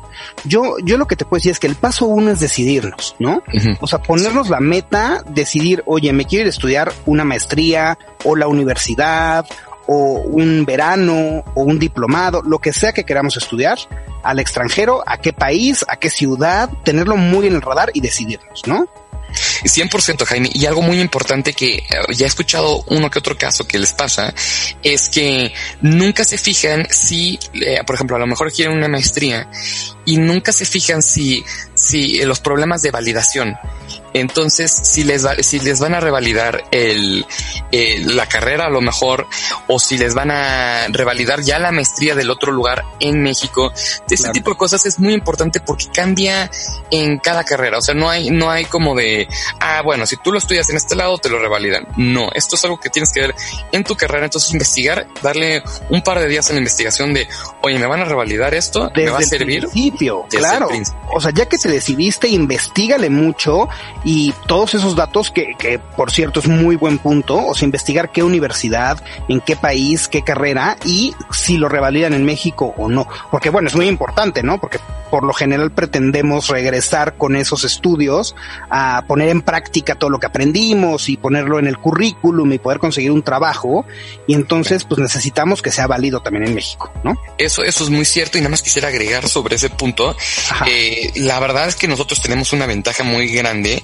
Yo, 0.46 0.78
yo 0.82 0.98
lo 0.98 1.08
que 1.08 1.18
te 1.18 1.26
puedo 1.26 1.40
decir 1.40 1.52
es 1.52 1.60
que 1.60 1.68
el 1.68 1.76
paso 1.76 2.06
uno 2.06 2.32
es 2.32 2.40
decidirnos, 2.40 3.18
¿no? 3.20 3.44
Uh 3.54 3.58
-huh. 3.58 3.78
O 3.82 3.88
sea, 3.88 4.00
ponernos 4.00 4.48
la 4.48 4.62
meta, 4.62 5.26
decidir, 5.28 5.84
oye, 5.86 6.14
me 6.14 6.24
quiero 6.24 6.44
ir 6.44 6.48
a 6.48 6.52
estudiar 6.52 6.94
una 7.06 7.26
maestría 7.26 7.98
o 8.24 8.38
la 8.38 8.48
universidad 8.48 9.46
o 9.88 10.22
un 10.22 10.64
verano 10.64 11.44
o 11.54 11.64
un 11.64 11.80
diplomado, 11.80 12.42
lo 12.44 12.60
que 12.60 12.72
sea 12.72 12.94
que 12.94 13.04
queramos 13.04 13.36
estudiar 13.36 13.78
al 14.24 14.40
extranjero, 14.40 15.04
a 15.06 15.18
qué 15.18 15.34
país, 15.34 15.84
a 15.90 15.98
qué 15.98 16.10
ciudad, 16.10 16.70
tenerlo 16.86 17.18
muy 17.18 17.48
en 17.48 17.56
el 17.56 17.62
radar 17.62 17.92
y 17.94 18.00
decidirnos, 18.00 18.66
¿no? 18.66 18.88
100% 19.64 20.26
Jaime. 20.26 20.50
Y 20.54 20.66
algo 20.66 20.82
muy 20.82 21.00
importante 21.00 21.54
que 21.54 21.76
eh, 21.76 21.84
ya 22.16 22.26
he 22.26 22.28
escuchado 22.28 22.84
uno 22.88 23.10
que 23.10 23.20
otro 23.20 23.38
caso 23.38 23.68
que 23.68 23.80
les 23.80 23.94
pasa 23.94 24.34
es 24.84 25.10
que 25.10 25.54
nunca 25.82 26.24
se 26.24 26.38
fijan 26.38 26.88
si, 26.90 27.40
eh, 27.54 27.82
por 27.86 27.96
ejemplo, 27.96 28.16
a 28.16 28.20
lo 28.20 28.28
mejor 28.28 28.52
quieren 28.52 28.78
una 28.78 28.88
maestría 28.88 29.50
y 30.10 30.18
nunca 30.18 30.52
se 30.52 30.66
fijan 30.66 31.04
si, 31.04 31.46
si 31.76 32.20
los 32.24 32.40
problemas 32.40 32.82
de 32.82 32.90
validación. 32.90 33.56
Entonces, 34.14 34.72
si 34.72 35.04
les 35.04 35.24
va, 35.24 35.36
si 35.36 35.60
les 35.60 35.80
van 35.80 35.94
a 35.94 36.00
revalidar 36.00 36.64
el, 36.72 37.28
el, 37.72 38.16
la 38.16 38.26
carrera 38.26 38.66
a 38.66 38.70
lo 38.70 38.82
mejor, 38.82 39.28
o 39.68 39.80
si 39.80 40.00
les 40.00 40.16
van 40.16 40.32
a 40.32 40.88
revalidar 40.88 41.42
ya 41.42 41.60
la 41.60 41.72
maestría 41.72 42.16
del 42.16 42.32
otro 42.32 42.52
lugar 42.52 42.84
en 43.00 43.22
México, 43.22 43.72
este 43.76 44.16
claro. 44.16 44.34
tipo 44.34 44.50
de 44.50 44.58
cosas 44.58 44.84
es 44.88 45.00
muy 45.00 45.14
importante 45.14 45.60
porque 45.60 45.86
cambia 45.94 46.50
en 46.90 47.20
cada 47.20 47.44
carrera. 47.44 47.78
O 47.78 47.82
sea, 47.82 47.94
no 47.94 48.10
hay, 48.10 48.32
no 48.32 48.50
hay 48.50 48.66
como 48.66 48.96
de, 48.96 49.28
ah, 49.60 49.84
bueno, 49.84 50.08
si 50.08 50.18
tú 50.18 50.32
lo 50.32 50.40
estudias 50.40 50.70
en 50.72 50.78
este 50.78 50.96
lado, 50.96 51.20
te 51.20 51.30
lo 51.30 51.38
revalidan. 51.38 51.88
No, 51.98 52.30
esto 52.34 52.56
es 52.56 52.64
algo 52.64 52.80
que 52.80 52.90
tienes 52.90 53.12
que 53.12 53.22
ver 53.22 53.36
en 53.72 53.84
tu 53.84 53.96
carrera. 53.96 54.26
Entonces, 54.26 54.52
investigar, 54.54 55.08
darle 55.22 55.62
un 55.90 56.02
par 56.02 56.20
de 56.20 56.28
días 56.28 56.50
en 56.50 56.56
la 56.56 56.62
investigación 56.62 57.14
de, 57.14 57.28
oye, 57.62 57.78
me 57.78 57.86
van 57.86 58.02
a 58.02 58.06
revalidar 58.06 58.56
esto, 58.56 58.90
Desde 58.90 59.06
me 59.06 59.12
va 59.12 59.20
a 59.20 59.24
servir. 59.24 59.68
Principio, 60.00 60.26
claro. 60.30 60.70
O 61.14 61.20
sea, 61.20 61.32
ya 61.32 61.48
que 61.48 61.58
te 61.58 61.70
decidiste, 61.70 62.28
investigale 62.30 63.10
mucho 63.10 63.68
y 64.04 64.34
todos 64.48 64.76
esos 64.76 64.96
datos 64.96 65.32
que, 65.32 65.56
que, 65.58 65.80
por 65.80 66.12
cierto 66.12 66.40
es 66.40 66.48
muy 66.48 66.76
buen 66.76 67.00
punto, 67.00 67.46
o 67.46 67.54
sea, 67.54 67.66
investigar 67.66 68.12
qué 68.12 68.24
universidad, 68.24 69.04
en 69.28 69.42
qué 69.42 69.56
país, 69.56 70.08
qué 70.08 70.24
carrera 70.24 70.78
y 70.86 71.14
si 71.32 71.58
lo 71.58 71.68
revalidan 71.68 72.14
en 72.14 72.26
México 72.26 72.74
o 72.78 72.88
no. 72.90 73.08
Porque 73.32 73.50
bueno, 73.50 73.68
es 73.68 73.76
muy 73.76 73.88
importante, 73.88 74.44
¿no? 74.44 74.60
Porque 74.60 74.80
por 75.10 75.24
lo 75.24 75.34
general 75.34 75.72
pretendemos 75.72 76.48
regresar 76.48 77.18
con 77.18 77.36
esos 77.36 77.64
estudios 77.64 78.36
a 78.70 79.04
poner 79.08 79.30
en 79.30 79.42
práctica 79.42 79.96
todo 79.96 80.10
lo 80.10 80.20
que 80.20 80.28
aprendimos 80.28 81.10
y 81.10 81.18
ponerlo 81.18 81.60
en 81.60 81.68
el 81.68 81.78
currículum 81.78 82.52
y 82.54 82.60
poder 82.60 82.80
conseguir 82.80 83.12
un 83.12 83.24
trabajo. 83.24 83.86
Y 84.28 84.36
entonces, 84.36 84.86
pues 84.86 85.00
necesitamos 85.00 85.62
que 85.62 85.72
sea 85.72 85.88
válido 85.88 86.22
también 86.22 86.46
en 86.46 86.56
México, 86.56 86.92
¿no? 87.04 87.20
Eso, 87.38 87.64
eso 87.64 87.84
es 87.84 87.90
muy 87.90 88.06
cierto 88.06 88.38
y 88.38 88.42
nada 88.42 88.52
más 88.52 88.62
quisiera 88.62 88.88
agregar 88.88 89.28
sobre 89.28 89.56
ese 89.56 89.70
punto. 89.70 89.89
Eh, 90.68 91.12
la 91.16 91.40
verdad 91.40 91.68
es 91.68 91.76
que 91.76 91.88
nosotros 91.88 92.22
tenemos 92.22 92.54
una 92.54 92.66
ventaja 92.66 93.04
muy 93.04 93.28
grande, 93.30 93.84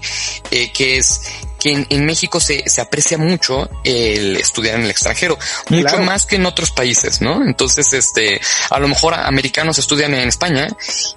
eh, 0.51 0.71
que 0.71 0.97
es 0.97 1.21
que 1.65 1.87
en, 1.89 2.05
México 2.05 2.39
se, 2.39 2.69
se, 2.69 2.79
aprecia 2.79 3.17
mucho 3.17 3.67
el 3.83 4.37
estudiar 4.37 4.75
en 4.75 4.83
el 4.83 4.91
extranjero, 4.91 5.35
mucho 5.69 5.97
más 5.97 6.27
que 6.27 6.35
en 6.35 6.45
otros 6.45 6.69
países, 6.69 7.21
¿no? 7.21 7.43
Entonces, 7.43 7.91
este, 7.91 8.39
a 8.69 8.79
lo 8.79 8.87
mejor 8.87 9.15
americanos 9.15 9.79
estudian 9.79 10.13
en 10.13 10.27
España 10.27 10.67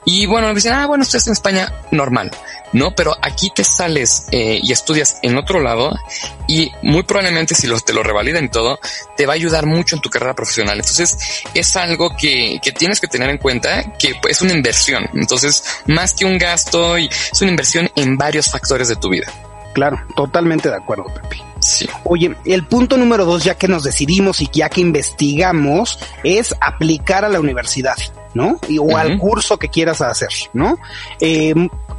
y 0.06 0.24
bueno, 0.24 0.54
dicen, 0.54 0.72
ah, 0.72 0.86
bueno, 0.86 1.02
estás 1.02 1.26
en 1.26 1.34
España, 1.34 1.70
normal. 1.90 2.30
No, 2.72 2.94
pero 2.94 3.14
aquí 3.20 3.50
te 3.54 3.62
sales 3.62 4.24
eh, 4.30 4.58
y 4.62 4.72
estudias 4.72 5.18
en 5.22 5.36
otro 5.36 5.60
lado 5.60 5.94
y 6.46 6.72
muy 6.80 7.02
probablemente 7.02 7.54
si 7.54 7.68
te 7.84 7.92
lo 7.92 8.02
revaliden 8.02 8.46
y 8.46 8.48
todo, 8.48 8.78
te 9.18 9.26
va 9.26 9.34
a 9.34 9.36
ayudar 9.36 9.66
mucho 9.66 9.96
en 9.96 10.00
tu 10.00 10.08
carrera 10.08 10.34
profesional. 10.34 10.78
Entonces 10.78 11.14
es 11.52 11.76
algo 11.76 12.16
que, 12.16 12.58
que 12.62 12.72
tienes 12.72 13.00
que 13.00 13.06
tener 13.06 13.28
en 13.28 13.36
cuenta 13.36 13.92
que 13.98 14.18
es 14.26 14.40
una 14.40 14.54
inversión. 14.54 15.10
Entonces, 15.12 15.62
más 15.84 16.14
que 16.14 16.24
un 16.24 16.38
gasto 16.38 16.96
y 16.98 17.06
es 17.06 17.42
una 17.42 17.50
inversión 17.50 17.90
en 17.96 18.16
varios 18.16 18.50
factores 18.50 18.88
de 18.88 18.96
tu 18.96 19.10
vida 19.10 19.30
claro, 19.78 20.00
totalmente 20.16 20.68
de 20.68 20.74
acuerdo, 20.74 21.04
Pepe. 21.04 21.40
Sí. 21.60 21.88
Oye, 22.02 22.36
el 22.44 22.66
punto 22.66 22.96
número 22.96 23.24
dos, 23.24 23.44
ya 23.44 23.54
que 23.54 23.68
nos 23.68 23.84
decidimos 23.84 24.40
y 24.40 24.48
ya 24.52 24.68
que 24.68 24.80
investigamos, 24.80 26.00
es 26.24 26.52
aplicar 26.60 27.24
a 27.24 27.28
la 27.28 27.38
universidad, 27.38 27.96
¿no? 28.34 28.58
Y, 28.66 28.78
o 28.78 28.96
al 28.96 29.18
curso 29.18 29.56
que 29.56 29.68
quieras 29.68 30.00
hacer, 30.00 30.30
¿no? 30.52 30.78
Eh, 31.20 31.54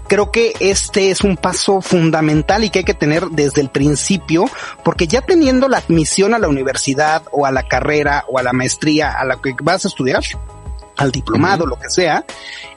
creo 0.07 0.29
que 0.29 0.53
este 0.59 1.11
es 1.11 1.21
un 1.21 1.37
paso 1.37 1.79
fundamental 1.79 2.65
y 2.65 2.69
que 2.69 2.79
hay 2.79 2.85
que 2.85 2.93
tener 2.93 3.27
desde 3.27 3.61
el 3.61 3.69
principio, 3.69 4.45
porque 4.83 5.07
ya 5.07 5.21
teniendo 5.21 5.69
la 5.69 5.77
admisión 5.77 6.33
a 6.33 6.39
la 6.39 6.49
universidad 6.49 7.23
o 7.31 7.45
a 7.45 7.51
la 7.51 7.63
carrera 7.63 8.25
o 8.27 8.39
a 8.39 8.43
la 8.43 8.51
maestría 8.51 9.11
a 9.11 9.23
la 9.23 9.37
que 9.37 9.55
vas 9.61 9.85
a 9.85 9.87
estudiar, 9.87 10.23
al 10.99 11.11
diplomado, 11.11 11.65
lo 11.65 11.79
que 11.79 11.89
sea, 11.89 12.25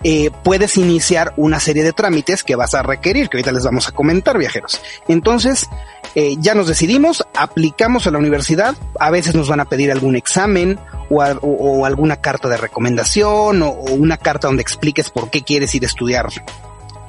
eh, 0.04 0.30
puedes 0.44 0.76
iniciar 0.76 1.34
una 1.36 1.58
serie 1.58 1.82
de 1.82 1.92
trámites 1.92 2.44
que 2.44 2.54
vas 2.54 2.72
a 2.72 2.82
requerir, 2.82 3.28
que 3.28 3.36
ahorita 3.36 3.50
les 3.50 3.64
vamos 3.64 3.88
a 3.88 3.92
comentar, 3.92 4.38
viajeros. 4.38 4.80
Entonces, 5.08 5.68
eh, 6.14 6.36
ya 6.38 6.54
nos 6.54 6.68
decidimos, 6.68 7.24
aplicamos 7.34 8.06
a 8.06 8.12
la 8.12 8.18
universidad, 8.18 8.76
a 9.00 9.10
veces 9.10 9.34
nos 9.34 9.48
van 9.48 9.58
a 9.58 9.64
pedir 9.64 9.90
algún 9.90 10.14
examen 10.14 10.78
o, 11.10 11.84
alguna 11.84 12.16
carta 12.18 12.48
de 12.48 12.56
recomendación 12.56 13.60
o, 13.60 13.72
una 13.72 14.16
carta 14.16 14.46
donde 14.46 14.62
expliques 14.62 15.10
por 15.10 15.28
qué 15.28 15.42
quieres 15.42 15.74
ir 15.74 15.82
a 15.82 15.86
estudiar 15.86 16.28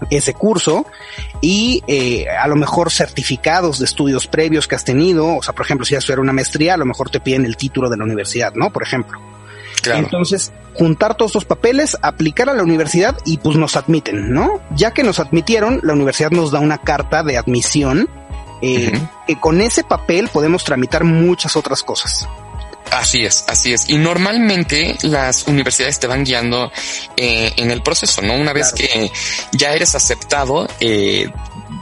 ese 0.09 0.33
curso 0.33 0.83
y 1.41 1.83
eh, 1.87 2.25
a 2.27 2.47
lo 2.47 2.55
mejor 2.55 2.91
certificados 2.91 3.77
de 3.77 3.85
estudios 3.85 4.25
previos 4.25 4.67
que 4.67 4.73
has 4.73 4.83
tenido, 4.83 5.37
o 5.37 5.43
sea, 5.43 5.53
por 5.53 5.63
ejemplo, 5.63 5.85
si 5.85 5.93
vas 5.93 6.03
a 6.03 6.07
hacer 6.07 6.19
una 6.19 6.33
maestría, 6.33 6.73
a 6.73 6.77
lo 6.77 6.85
mejor 6.85 7.11
te 7.11 7.19
piden 7.19 7.45
el 7.45 7.55
título 7.55 7.87
de 7.89 7.97
la 7.97 8.03
universidad, 8.03 8.53
¿no? 8.55 8.71
Por 8.71 8.81
ejemplo. 8.81 9.21
Entonces, 9.85 10.51
juntar 10.73 11.15
todos 11.15 11.31
estos 11.31 11.45
papeles, 11.45 11.97
aplicar 12.01 12.49
a 12.49 12.53
la 12.53 12.63
universidad 12.63 13.17
y 13.25 13.37
pues 13.37 13.57
nos 13.57 13.75
admiten, 13.75 14.33
¿no? 14.33 14.61
Ya 14.75 14.91
que 14.91 15.03
nos 15.03 15.19
admitieron, 15.19 15.79
la 15.83 15.93
universidad 15.93 16.31
nos 16.31 16.51
da 16.51 16.59
una 16.59 16.79
carta 16.79 17.23
de 17.23 17.37
admisión, 17.37 18.09
eh, 18.61 18.91
que 19.27 19.39
con 19.39 19.61
ese 19.61 19.83
papel 19.83 20.29
podemos 20.29 20.63
tramitar 20.63 21.03
muchas 21.03 21.55
otras 21.55 21.83
cosas. 21.83 22.27
Así 22.91 23.25
es, 23.25 23.45
así 23.47 23.73
es. 23.73 23.89
Y 23.89 23.97
normalmente 23.97 24.95
las 25.01 25.47
universidades 25.47 25.99
te 25.99 26.07
van 26.07 26.23
guiando 26.23 26.71
eh, 27.17 27.51
en 27.57 27.71
el 27.71 27.81
proceso, 27.81 28.21
¿no? 28.21 28.35
Una 28.35 28.53
vez 28.53 28.71
que 28.71 29.11
ya 29.51 29.73
eres 29.73 29.95
aceptado, 29.95 30.67
eh, 30.79 31.27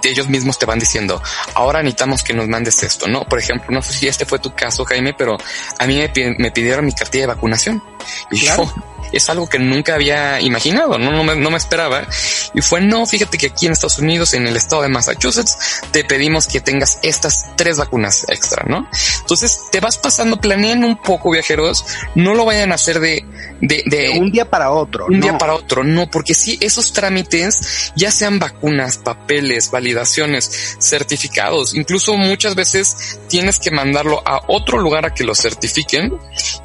ellos 0.04 0.30
mismos 0.30 0.58
te 0.58 0.66
van 0.66 0.80
diciendo, 0.80 1.22
ahora 1.54 1.82
necesitamos 1.82 2.24
que 2.24 2.34
nos 2.34 2.48
mandes 2.48 2.82
esto, 2.84 3.08
¿no? 3.08 3.26
Por 3.26 3.40
ejemplo, 3.40 3.68
no 3.72 3.82
sé 3.82 3.94
si 3.94 4.08
este 4.08 4.26
fue 4.26 4.40
tu 4.40 4.54
caso, 4.54 4.86
Jaime, 4.86 5.14
pero 5.14 5.38
a 5.78 5.88
mí 5.88 6.00
me, 6.38 6.52
pidieron 6.52 6.86
mi 6.86 6.94
cartilla 6.94 7.24
de 7.24 7.28
vacunación. 7.28 7.84
Y 8.32 8.38
yo, 8.38 8.74
es 9.12 9.30
algo 9.30 9.48
que 9.48 9.60
nunca 9.60 9.96
había 9.96 10.40
imaginado, 10.42 10.98
no, 10.98 11.12
no, 11.12 11.24
me, 11.24 11.36
no 11.36 11.52
me 11.52 11.58
esperaba. 11.58 12.08
Y 12.54 12.62
fue, 12.62 12.82
no, 12.82 13.06
fíjate 13.06 13.38
que 13.38 13.48
aquí 13.48 13.66
en 13.66 13.74
Estados 13.74 14.00
Unidos, 14.00 14.34
en 14.34 14.48
el 14.48 14.56
estado 14.56 14.82
de 14.82 14.90
Massachusetts, 14.90 15.58
te 15.92 16.04
pedimos 16.04 16.48
que 16.48 16.62
tengas 16.62 17.00
estas 17.04 17.56
tres 17.56 17.78
vacunas 17.78 18.26
extra, 18.30 18.64
¿no? 18.68 18.88
Entonces 19.22 19.62
te 19.72 19.80
vas 19.80 19.98
pasando, 19.98 20.40
planeando 20.40 20.88
un 20.88 20.98
poco, 20.98 21.32
viajeros, 21.32 21.86
no 22.16 22.34
lo 22.34 22.46
vayan 22.46 22.72
a 22.72 22.76
hacer 22.76 23.00
de, 23.00 23.26
de, 23.62 23.84
de, 23.86 24.20
un 24.20 24.32
día 24.32 24.50
para 24.50 24.72
otro. 24.72 25.06
Un 25.08 25.20
día 25.20 25.38
para 25.38 25.54
otro, 25.54 25.84
no, 25.84 26.10
porque 26.10 26.34
si 26.34 26.58
esos 26.62 26.94
trámites, 26.94 27.92
ya 27.96 28.12
sean 28.12 28.40
vacunas, 28.40 28.98
papeles, 28.98 29.72
validaciones, 29.72 30.78
certificados, 30.80 31.74
incluso 31.76 32.16
muchas 32.16 32.56
veces 32.56 33.20
tienes 33.28 33.60
que 33.60 33.72
mandarlo 33.72 34.22
a 34.26 34.42
otro 34.48 34.80
lugar 34.80 35.06
a 35.06 35.14
que 35.14 35.24
lo 35.24 35.36
certifiquen 35.36 36.14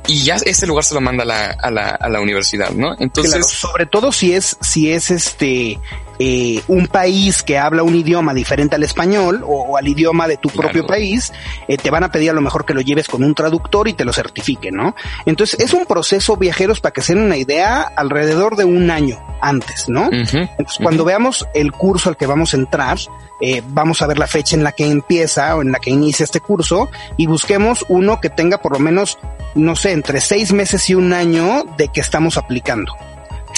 y 0.06 0.22
ya 0.22 0.36
ese 0.36 0.66
lugar 0.66 0.84
se 0.84 0.94
lo 0.94 1.00
manda 1.00 1.24
la, 1.26 1.50
a 1.50 1.70
la, 1.70 1.88
a 1.90 2.08
la 2.08 2.20
universidad 2.20 2.70
¿no? 2.70 2.96
Entonces, 2.98 3.46
sobre 3.46 3.86
todo 3.86 4.12
si 4.12 4.32
es 4.32 4.56
si 4.60 4.90
es 4.90 5.10
este 5.10 5.78
eh, 6.18 6.62
un 6.68 6.86
país 6.86 7.42
que 7.42 7.58
habla 7.58 7.82
un 7.82 7.94
idioma 7.94 8.34
diferente 8.34 8.76
al 8.76 8.82
español 8.82 9.42
o, 9.46 9.76
al 9.76 9.86
idioma 9.86 10.28
de 10.28 10.36
tu 10.36 10.48
propio 10.48 10.86
país, 10.86 11.32
eh, 11.68 11.76
te 11.76 11.90
van 11.90 12.04
a 12.04 12.10
pedir 12.10 12.30
a 12.30 12.32
lo 12.32 12.40
mejor 12.40 12.64
que 12.64 12.74
lo 12.74 12.80
lleves 12.80 13.08
con 13.08 13.22
un 13.22 13.34
traductor 13.34 13.88
y 13.88 13.92
te 13.92 14.04
lo 14.04 14.12
certifique, 14.12 14.70
¿no? 14.70 14.94
Entonces 15.26 15.60
es 15.60 15.72
un 15.72 15.86
proceso 15.86 16.36
viajeros 16.36 16.80
para 16.80 16.92
que 16.92 17.02
se 17.02 17.14
den 17.14 17.24
una 17.24 17.36
idea 17.36 17.82
alrededor 17.82 18.56
de 18.56 18.64
un 18.64 18.90
año 18.90 19.18
antes, 19.40 19.88
¿no? 19.88 20.08
Entonces 20.10 20.78
cuando 20.82 21.04
veamos 21.04 21.46
el 21.54 21.72
curso 21.72 22.08
al 22.08 22.16
que 22.16 22.26
vamos 22.26 22.54
a 22.54 22.56
entrar, 22.56 22.98
eh, 23.40 23.62
vamos 23.68 24.00
a 24.00 24.06
ver 24.06 24.18
la 24.18 24.26
fecha 24.26 24.56
en 24.56 24.64
la 24.64 24.72
que 24.72 24.86
empieza 24.86 25.56
o 25.56 25.62
en 25.62 25.72
la 25.72 25.78
que 25.78 25.90
inicia 25.90 26.24
este 26.24 26.40
curso 26.40 26.88
y 27.16 27.26
busquemos 27.26 27.84
uno 27.88 28.20
que 28.20 28.30
tenga 28.30 28.58
por 28.58 28.72
lo 28.72 28.78
menos, 28.78 29.18
no 29.54 29.76
sé, 29.76 29.92
entre 29.92 30.20
seis 30.20 30.52
meses 30.52 30.88
y 30.88 30.94
un 30.94 31.12
año 31.12 31.64
de 31.76 31.88
que 31.88 32.00
estamos 32.00 32.38
aplicando 32.38 32.94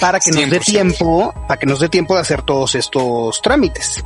para 0.01 0.21
que 0.21 0.31
nos 0.31 0.51
dé 0.51 0.61
tiempo, 0.61 1.35
para 1.47 1.59
que 1.59 1.67
nos 1.67 1.81
dé 1.81 1.89
tiempo 1.89 2.15
de 2.15 2.21
hacer 2.21 2.43
todos 2.43 2.75
estos 2.75 3.41
trámites. 3.43 4.05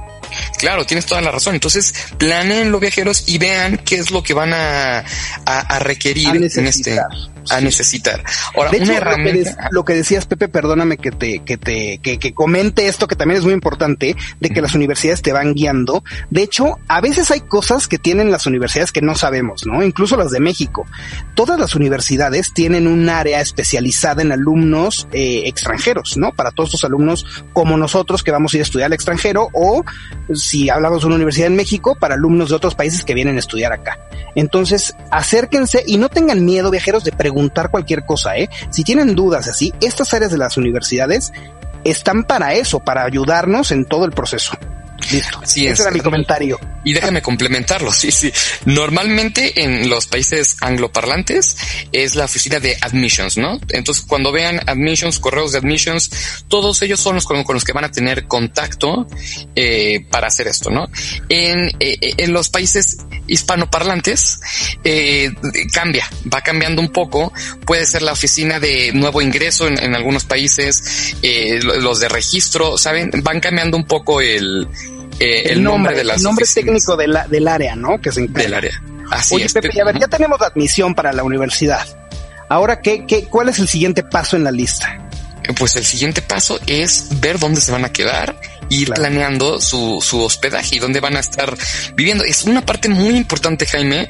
Claro, 0.59 0.85
tienes 0.87 1.07
toda 1.07 1.21
la 1.21 1.31
razón. 1.31 1.55
Entonces, 1.55 1.95
planeen 2.17 2.71
los 2.71 2.81
viajeros 2.81 3.25
y 3.27 3.39
vean 3.39 3.79
qué 3.79 3.97
es 3.97 4.11
lo 4.11 4.23
que 4.23 4.35
van 4.35 4.53
a, 4.55 5.05
a, 5.45 5.79
requerir 5.79 6.37
en 6.37 6.67
este 6.67 7.01
a 7.51 7.61
necesitar. 7.61 8.23
Ahora, 8.57 8.71
una 8.71 8.97
herramienta. 8.97 9.69
Lo 9.71 9.85
que, 9.85 9.95
decías, 9.95 10.27
Pepe, 10.27 10.49
perdóname 10.49 10.97
que 10.99 11.11
te, 11.11 11.41
que 11.41 11.57
te, 11.57 11.99
que, 11.99 12.19
que 12.19 12.35
comente 12.35 12.89
esto 12.89 13.09
que 13.09 13.17
también 13.17 13.39
es 13.39 13.45
muy 13.45 13.55
importante, 13.55 14.17
de 14.41 14.51
que 14.51 14.61
las 14.61 14.75
universidades 14.75 15.23
te 15.23 15.33
van 15.33 15.55
guiando. 15.55 16.05
De 16.31 16.43
hecho, 16.43 16.79
a 16.89 17.01
veces 17.01 17.31
hay 17.31 17.41
cosas 17.41 17.89
que 17.89 17.99
tienen 17.99 18.31
las 18.31 18.47
universidades 18.47 18.93
que 18.93 19.03
no 19.03 19.15
sabemos, 19.15 19.67
¿no? 19.67 19.83
Incluso 19.83 20.17
las 20.17 20.31
de 20.31 20.41
México. 20.41 20.87
Todas 21.35 21.59
las 21.59 21.75
universidades 21.75 22.53
tienen 22.53 22.87
un 22.87 23.09
área 23.09 23.41
especializada 23.41 24.23
en 24.23 24.33
alumnos 24.33 25.09
eh, 25.13 25.43
extranjeros, 25.47 26.17
¿no? 26.17 26.33
Para 26.33 26.51
todos 26.51 26.73
los 26.73 26.85
alumnos 26.85 27.27
como 27.53 27.77
nosotros 27.77 28.23
que 28.23 28.31
vamos 28.31 28.53
a 28.53 28.57
ir 28.57 28.61
a 28.63 28.65
estudiar 28.65 28.87
al 28.87 28.93
extranjero 28.93 29.49
o 29.53 29.85
si 30.35 30.71
hablamos 30.71 31.01
de 31.01 31.07
una 31.07 31.17
universidad 31.17 31.49
en 31.49 31.57
México, 31.57 31.97
para 31.99 32.15
alumnos 32.15 32.51
de 32.51 32.57
otros 32.57 32.75
países 32.75 33.05
que 33.05 33.15
vienen 33.15 33.37
a 33.37 33.41
estudiar 33.41 33.73
acá. 33.73 33.99
Entonces, 34.35 34.95
acérquense 35.11 35.83
y 35.87 35.99
no 35.99 36.09
tengan 36.09 36.45
miedo, 36.45 36.71
viajeros, 36.71 37.05
de 37.05 37.13
preguntar 37.13 37.32
cualquier 37.71 38.05
cosa, 38.05 38.37
¿eh? 38.37 38.49
Si 38.71 38.85
tienen 38.85 39.15
dudas 39.15 39.49
así, 39.49 39.73
estas 39.81 40.13
áreas 40.15 40.31
de 40.31 40.39
las 40.39 40.57
universidades 40.57 41.33
están 41.85 42.25
para 42.25 42.55
eso, 42.55 42.81
para 42.81 43.05
ayudarnos 43.05 43.73
en 43.73 43.85
todo 43.85 44.05
el 44.05 44.13
proceso. 44.13 44.53
Listo. 45.11 45.43
Ese 45.43 45.83
era 45.83 45.91
mi 45.91 46.01
comentario. 46.01 46.59
Y 46.85 46.93
déjame 46.93 47.23
complementarlo. 47.23 47.93
Sí, 48.03 48.11
sí. 48.11 48.33
Normalmente 48.65 49.63
en 49.63 49.89
los 49.89 50.07
países 50.09 50.57
angloparlantes 50.61 51.57
es 51.93 52.17
la 52.17 52.25
oficina 52.25 52.59
de 52.59 52.77
admissions, 52.81 53.37
¿no? 53.37 53.61
Entonces, 53.69 54.05
cuando 54.05 54.33
vean 54.33 54.61
admissions, 54.67 55.21
correos 55.21 55.53
de 55.53 55.59
admissions, 55.59 56.11
todos 56.49 56.83
ellos 56.83 56.99
son 56.99 57.15
los 57.15 57.25
con, 57.25 57.45
los 57.49 57.65
que 57.65 57.73
van 57.73 57.85
a 57.85 57.93
tener 57.93 58.27
contacto 58.27 59.07
eh, 59.55 60.05
para 60.11 60.27
hacer 60.27 60.49
esto, 60.49 60.71
¿no? 60.71 60.89
En, 61.29 61.71
eh, 61.79 61.97
en 62.17 62.33
los 62.33 62.49
países 62.49 62.97
hispanoparlantes 63.27 64.41
eh, 64.85 65.33
cambia, 65.73 66.09
va 66.33 66.41
cambiando 66.41 66.83
un 66.83 66.91
poco. 66.91 67.33
Puede 67.65 67.87
ser 67.87 68.03
la 68.03 68.13
oficina 68.13 68.61
de 68.61 68.93
nuevo 68.93 69.23
ingreso 69.23 69.67
en, 69.67 69.83
en 69.83 69.95
algunos 69.95 70.25
países, 70.25 71.15
eh, 71.23 71.61
los 71.63 72.01
de 72.01 72.09
registro, 72.09 72.77
¿saben? 72.79 73.11
Van 73.23 73.41
cambiando 73.41 73.77
un 73.77 73.85
poco 73.85 74.21
el, 74.21 74.69
eh, 75.19 75.53
el, 75.53 75.63
nombre, 75.63 75.95
de 75.95 76.05
las 76.05 76.19
El 76.19 76.23
nombre 76.25 76.47
técnico 76.53 76.97
de 76.97 77.09
la, 77.09 77.27
del 77.27 77.49
área, 77.49 77.77
¿no? 77.77 78.01
Que 78.01 78.13
se 78.13 78.27
Del 78.27 78.55
área. 78.55 78.83
Así 79.11 79.35
Oye, 79.35 79.49
Pepe, 79.49 79.81
a 79.81 79.85
ver, 79.85 79.99
ya 79.99 80.09
tenemos 80.09 80.41
la 80.41 80.47
admisión 80.47 80.95
para 80.95 81.13
la 81.13 81.23
universidad. 81.23 81.87
Ahora, 82.49 82.81
¿qué, 82.81 83.05
qué, 83.07 83.25
¿cuál 83.25 83.49
es 83.49 83.59
el 83.59 83.69
siguiente 83.69 84.03
paso 84.03 84.37
en 84.37 84.45
la 84.45 84.51
lista? 84.51 84.99
Pues 85.59 85.77
el 85.77 85.85
siguiente 85.85 86.23
paso 86.23 86.61
es 86.67 87.09
ver 87.21 87.39
dónde 87.39 87.61
se 87.61 87.73
van 87.73 87.85
a 87.85 87.93
quedar, 87.93 88.41
ir 88.69 88.91
planeando 88.91 89.61
su, 89.61 90.01
su 90.01 90.21
hospedaje 90.21 90.77
y 90.77 90.79
dónde 90.79 91.01
van 91.01 91.17
a 91.17 91.21
estar 91.21 91.57
viviendo. 91.95 92.25
Es 92.25 92.45
una 92.45 92.65
parte 92.65 92.89
muy 92.89 93.17
importante, 93.17 93.67
Jaime, 93.67 94.09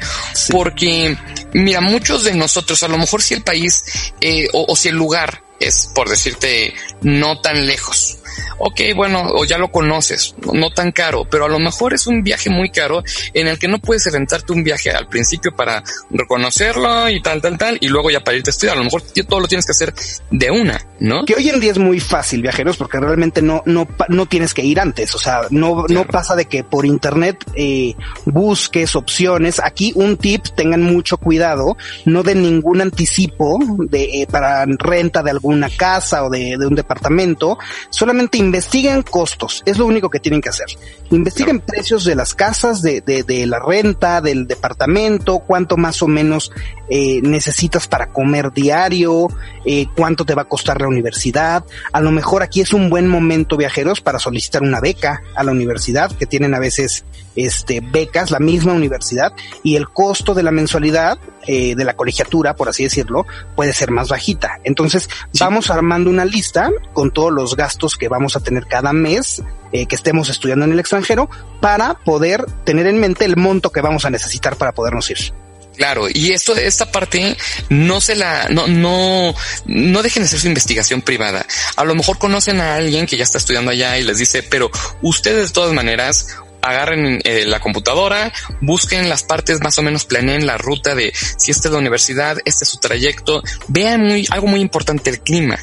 porque 0.51 1.17
mira, 1.55 1.81
muchos 1.81 2.25
de 2.25 2.35
nosotros, 2.35 2.83
a 2.83 2.89
lo 2.89 2.99
mejor 2.99 3.23
si 3.23 3.35
el 3.35 3.43
país 3.43 3.83
eh, 4.21 4.47
o, 4.53 4.67
o 4.69 4.77
si 4.77 4.89
el 4.89 4.97
lugar 4.97 5.43
es, 5.59 5.91
por 5.95 6.09
decirte, 6.09 6.75
no 7.01 7.41
tan 7.41 7.67
lejos 7.67 8.19
ok, 8.59 8.81
bueno, 8.95 9.23
o 9.35 9.45
ya 9.45 9.59
lo 9.59 9.71
conoces, 9.71 10.35
no, 10.53 10.71
tan 10.71 10.93
caro, 10.93 11.25
pero 11.25 11.45
a 11.45 11.49
lo 11.49 11.59
mejor 11.59 11.95
es 11.95 12.07
un 12.07 12.23
viaje 12.23 12.51
muy 12.51 12.71
caro 12.71 13.03
en 13.35 13.49
el 13.49 13.59
que 13.59 13.69
no 13.69 13.79
puedes 13.79 14.07
aventarte 14.07 14.53
un 14.53 14.65
viaje 14.65 14.91
al 14.91 15.09
principio 15.09 15.55
para 15.55 15.83
reconocerlo 16.11 17.09
y 17.09 17.21
tal, 17.21 17.41
tal, 17.41 17.59
tal, 17.59 17.79
y 17.81 17.89
luego 17.89 18.11
ya 18.11 18.21
para 18.21 18.37
irte 18.37 18.51
a 18.51 18.53
estudiar. 18.53 18.77
A 18.77 18.79
lo 18.79 18.85
mejor 18.85 19.03
todo 19.03 19.41
lo 19.41 19.49
tienes 19.49 19.67
que 19.67 19.73
hacer 19.73 19.95
de 20.31 20.51
una, 20.51 20.81
¿no? 21.01 21.25
Que 21.25 21.35
hoy 21.35 21.49
en 21.49 21.61
día 21.61 21.73
es 21.73 21.79
muy 21.79 22.01
fácil, 22.01 22.43
viajeros, 22.43 22.77
porque 22.77 22.99
realmente 22.99 23.43
no, 23.43 23.63
no, 23.67 23.87
no 24.09 24.27
tienes 24.27 24.55
que 24.55 24.63
ir 24.63 24.81
antes. 24.81 25.15
O 25.15 25.19
sea, 25.19 25.43
no, 25.51 25.85
no 25.89 26.07
pasa 26.07 26.37
de 26.37 26.47
que 26.47 26.65
por 26.65 26.87
internet 26.87 27.45
eh, 27.55 27.95
busques 28.25 28.95
opciones. 28.97 29.61
Aquí 29.63 29.93
un 29.95 30.17
tip, 30.17 30.45
tengan 30.57 30.83
mucho 30.83 31.17
cuidado, 31.17 31.77
no 32.05 32.23
den 32.23 32.43
ningún 32.43 32.81
anticipo 32.81 33.59
de, 33.79 34.23
eh, 34.23 34.27
para 34.31 34.65
renta 34.67 35.23
de 35.23 35.31
alguna 35.31 35.69
casa 35.71 36.25
o 36.25 36.31
de, 36.31 36.57
de 36.59 36.67
un 36.67 36.75
departamento. 36.75 37.59
Solamente 37.91 38.22
investiguen 38.33 39.03
costos, 39.03 39.63
es 39.67 39.79
lo 39.79 39.87
único 39.87 40.11
que 40.11 40.21
tienen 40.21 40.41
que 40.41 40.49
hacer. 40.49 40.67
Investiguen 41.11 41.61
precios 41.61 42.05
de 42.05 42.15
las 42.15 42.35
casas, 42.35 42.83
de, 42.83 43.01
de, 43.01 43.47
la 43.47 43.59
renta, 43.59 44.21
del 44.21 44.47
departamento, 44.47 45.41
cuánto 45.41 45.77
más 45.77 46.03
o 46.03 46.09
menos 46.09 46.51
eh, 46.89 47.21
necesitas 47.23 47.87
para 47.87 48.13
comer 48.13 48.53
diario, 48.53 49.29
eh, 49.65 49.87
cuánto 49.97 50.25
te 50.25 50.35
va 50.35 50.43
a 50.43 50.49
costar 50.49 50.81
la 50.81 50.89
universidad. 50.89 51.65
A 51.93 52.01
lo 52.01 52.11
mejor 52.11 52.43
aquí 52.43 52.61
es 52.61 52.73
un 52.73 52.91
buen 52.91 53.07
momento, 53.09 53.57
viajeros, 53.57 54.01
para 54.01 54.19
solicitar 54.19 54.63
una 54.63 54.81
beca 54.81 55.23
a 55.35 55.45
la 55.45 55.53
universidad, 55.53 56.11
que 56.13 56.27
tienen 56.27 56.55
a 56.55 56.59
veces 56.59 57.05
este, 57.37 57.81
becas, 57.81 58.31
la 58.31 58.39
misma 58.39 58.73
universidad, 58.73 59.33
y 59.63 59.77
el 59.77 59.89
costo 59.89 60.35
de 60.35 60.43
la 60.43 60.51
mensualidad 60.51 61.19
eh, 61.47 61.75
de 61.75 61.85
la 61.85 61.95
colegiatura, 61.95 62.55
por 62.55 62.69
así 62.69 62.85
decirlo, 62.85 63.27
puede 63.57 63.73
ser 63.73 63.91
más 63.91 64.09
bajita. 64.09 64.61
Entonces, 64.65 65.09
vamos 65.39 65.71
armando 65.71 66.11
una 66.11 66.25
lista 66.25 66.71
con 66.93 67.11
todos 67.11 67.33
los 67.33 67.57
gastos 67.57 67.97
que 67.97 68.09
vamos 68.09 68.37
a 68.37 68.41
tener 68.41 68.67
cada 68.67 68.93
mes 68.93 69.43
eh, 69.73 69.87
que 69.87 69.97
estemos 69.97 70.29
estudiando 70.29 70.65
en 70.65 70.73
el 70.73 70.81
extranjero 70.81 71.29
para 71.61 71.95
poder 71.95 72.45
tener 72.65 72.87
en 72.87 72.99
mente 72.99 73.25
el 73.25 73.37
monto 73.37 73.71
que 73.71 73.81
vamos 73.81 74.05
a 74.05 74.11
necesitar 74.11 74.57
para 74.57 74.73
podernos 74.73 75.11
ir. 75.11 75.33
Claro, 75.77 76.07
y 76.13 76.33
esto, 76.33 76.55
esta 76.55 76.93
parte 76.93 77.37
no 77.71 78.01
se 78.01 78.15
la, 78.15 78.49
no, 78.51 78.67
no, 78.67 79.35
no 79.65 80.03
dejen 80.03 80.23
de 80.23 80.27
hacer 80.27 80.41
su 80.41 80.47
investigación 80.47 81.01
privada. 81.01 81.47
A 81.77 81.85
lo 81.85 81.95
mejor 81.95 82.19
conocen 82.19 82.61
a 82.61 82.75
alguien 82.75 83.07
que 83.07 83.17
ya 83.17 83.25
está 83.25 83.39
estudiando 83.39 83.71
allá 83.71 83.99
y 83.99 84.03
les 84.03 84.19
dice, 84.19 84.43
pero 84.43 84.71
ustedes 85.01 85.49
de 85.49 85.53
todas 85.55 85.73
maneras 85.73 86.27
agarren 86.63 87.21
eh, 87.25 87.45
la 87.47 87.61
computadora, 87.61 88.33
busquen 88.61 89.09
las 89.09 89.25
partes, 89.25 89.61
más 89.61 89.79
o 89.79 89.83
menos 89.83 90.05
planeen 90.05 90.47
la 90.47 90.57
ruta 90.57 90.95
de 90.95 91.13
si 91.37 91.51
esta 91.51 91.69
es 91.69 91.73
la 91.73 91.79
universidad, 91.79 92.39
este 92.45 92.65
es 92.65 92.71
su 92.71 92.79
trayecto, 92.79 93.43
vean 93.69 94.03
muy, 94.05 94.27
algo 94.31 94.47
muy 94.47 94.61
importante, 94.61 95.11
el 95.11 95.21
clima. 95.21 95.59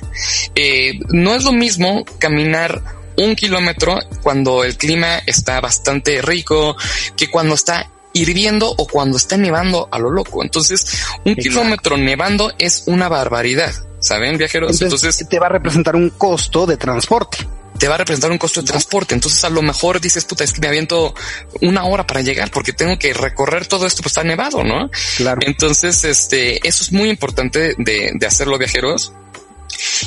Eh, 0.55 0.99
no 1.09 1.35
es 1.35 1.43
lo 1.43 1.53
mismo 1.53 2.05
caminar 2.19 2.81
un 3.17 3.35
kilómetro 3.35 3.99
cuando 4.21 4.63
el 4.63 4.77
clima 4.77 5.17
está 5.25 5.59
bastante 5.59 6.21
rico 6.21 6.75
que 7.17 7.29
cuando 7.29 7.55
está 7.55 7.89
hirviendo 8.13 8.73
o 8.77 8.87
cuando 8.87 9.17
está 9.17 9.37
nevando 9.37 9.87
a 9.91 9.99
lo 9.99 10.09
loco. 10.09 10.43
Entonces, 10.43 10.85
un 11.25 11.35
kilómetro 11.35 11.97
nevando 11.97 12.51
es 12.57 12.83
una 12.87 13.07
barbaridad. 13.07 13.73
¿Saben, 13.99 14.37
viajeros? 14.37 14.81
Entonces, 14.81 15.27
te 15.27 15.39
va 15.39 15.47
a 15.47 15.49
representar 15.49 15.95
un 15.95 16.09
costo 16.11 16.65
de 16.65 16.77
transporte 16.77 17.39
te 17.79 17.87
va 17.87 17.95
a 17.95 17.97
representar 17.97 18.29
un 18.29 18.37
costo 18.37 18.61
de 18.61 18.67
transporte. 18.67 19.15
Entonces 19.15 19.43
a 19.43 19.49
lo 19.49 19.61
mejor 19.61 19.99
dices, 19.99 20.25
puta, 20.25 20.43
es 20.43 20.53
que 20.53 20.61
me 20.61 20.67
aviento 20.67 21.15
una 21.61 21.85
hora 21.85 22.05
para 22.05 22.21
llegar 22.21 22.51
porque 22.51 22.73
tengo 22.73 22.99
que 22.99 23.13
recorrer 23.13 23.65
todo 23.65 23.87
esto, 23.87 24.03
pues 24.03 24.11
está 24.11 24.23
nevado, 24.23 24.63
¿no? 24.63 24.91
Claro. 25.17 25.39
Entonces, 25.43 26.03
este, 26.03 26.67
eso 26.67 26.83
es 26.83 26.91
muy 26.91 27.09
importante 27.09 27.75
de, 27.77 28.11
de 28.13 28.27
hacerlo 28.27 28.57
viajeros. 28.57 29.13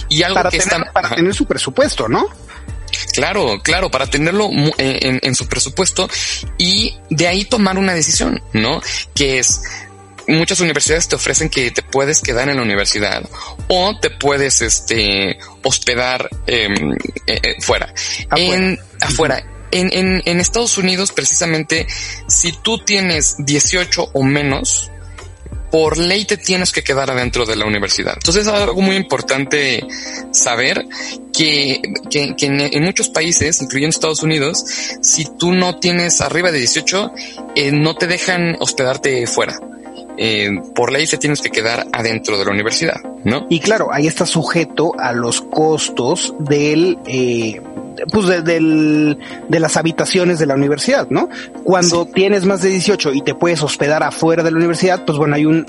Y 0.09 0.23
algo 0.23 0.49
que 0.51 0.59
está, 0.59 0.93
para 0.93 1.15
tener 1.15 1.35
su 1.35 1.47
presupuesto, 1.47 2.09
¿no? 2.09 2.29
Claro, 3.15 3.61
claro, 3.63 3.91
para 3.91 4.07
tenerlo 4.07 4.51
en, 4.79 5.21
en, 5.23 5.35
su 5.35 5.47
presupuesto 5.47 6.09
y 6.59 6.95
de 7.09 7.27
ahí 7.27 7.45
tomar 7.45 7.79
una 7.79 7.95
decisión, 7.95 8.43
¿no? 8.53 8.83
Que 9.15 9.39
es, 9.39 9.63
muchas 10.29 10.61
universidades 10.61 11.09
te 11.09 11.17
ofrecen 11.17 11.49
que 11.49 11.71
te 11.71 11.83
puedes 11.83 12.21
quedar 12.21 12.49
en 12.49 12.57
la 12.57 12.63
universidad 12.63 13.29
o 13.69 13.99
te 13.99 14.11
puedes 14.11 14.63
este 14.63 15.39
hospedar 15.63 16.29
em, 16.47 16.93
eh, 17.27 17.41
eh, 17.43 17.57
fuera. 17.61 17.93
Afuera. 18.29 18.57
En, 18.57 18.79
afuera. 19.01 19.45
En, 19.71 19.91
en, 19.93 20.23
en 20.27 20.41
Estados 20.41 20.77
Unidos, 20.77 21.13
precisamente, 21.13 21.87
si 22.29 22.53
tú 22.53 22.79
tienes 22.79 23.37
18 23.39 24.11
o 24.13 24.23
menos, 24.23 24.91
por 25.71 25.97
ley 25.97 26.27
te 26.27 26.37
tienes 26.37 26.71
que 26.71 26.85
quedar 26.85 27.11
adentro 27.11 27.47
de 27.47 27.57
la 27.57 27.65
universidad. 27.65 28.13
Entonces 28.15 28.47
es 28.47 28.53
algo 28.53 28.83
muy 28.83 28.95
importante 28.95 29.83
saber 30.31 30.85
que, 31.33 31.81
que, 32.11 32.37
que 32.37 32.47
en, 32.47 32.85
muchos 32.85 33.09
países, 33.09 33.63
incluyendo 33.63 33.95
Estados 33.95 34.23
Unidos, 34.23 34.63
si 35.01 35.25
tú 35.39 35.53
no 35.53 35.79
tienes 35.79 36.21
arriba 36.21 36.53
de 36.53 36.59
18, 36.59 37.13
eh, 37.57 37.73
no 37.73 37.95
te 37.95 38.07
dejan 38.07 38.59
hospedarte 38.61 39.27
fuera 39.27 39.59
eh, 40.19 40.51
por 40.75 40.93
ley 40.93 41.07
se 41.07 41.19
tienes 41.19 41.41
que 41.41 41.51
quedar 41.51 41.87
adentro 41.93 42.39
de 42.39 42.45
la 42.45 42.51
universidad, 42.51 43.01
¿no? 43.25 43.47
Y 43.49 43.61
claro, 43.61 43.93
ahí 43.93 44.07
está 44.07 44.27
sujeto 44.27 44.93
a 44.99 45.13
los 45.13 45.41
costos 45.41 46.35
del, 46.39 46.99
eh, 47.07 47.61
pues 48.11 48.27
de, 48.27 48.43
del, 48.43 49.19
de 49.49 49.61
las 49.61 49.77
habitaciones 49.77 50.39
de 50.39 50.47
la 50.47 50.55
universidad, 50.55 51.09
¿no? 51.11 51.29
Cuando 51.65 52.07
tienes 52.07 52.45
más 52.45 52.63
de 52.63 52.71
18 52.71 53.13
y 53.15 53.23
te 53.23 53.35
puedes 53.35 53.63
hospedar 53.63 54.03
afuera 54.03 54.43
de 54.43 54.51
la 54.51 54.57
universidad, 54.59 55.05
pues 55.05 55.19
bueno, 55.19 55.37
hay 55.37 55.47
un 55.47 55.67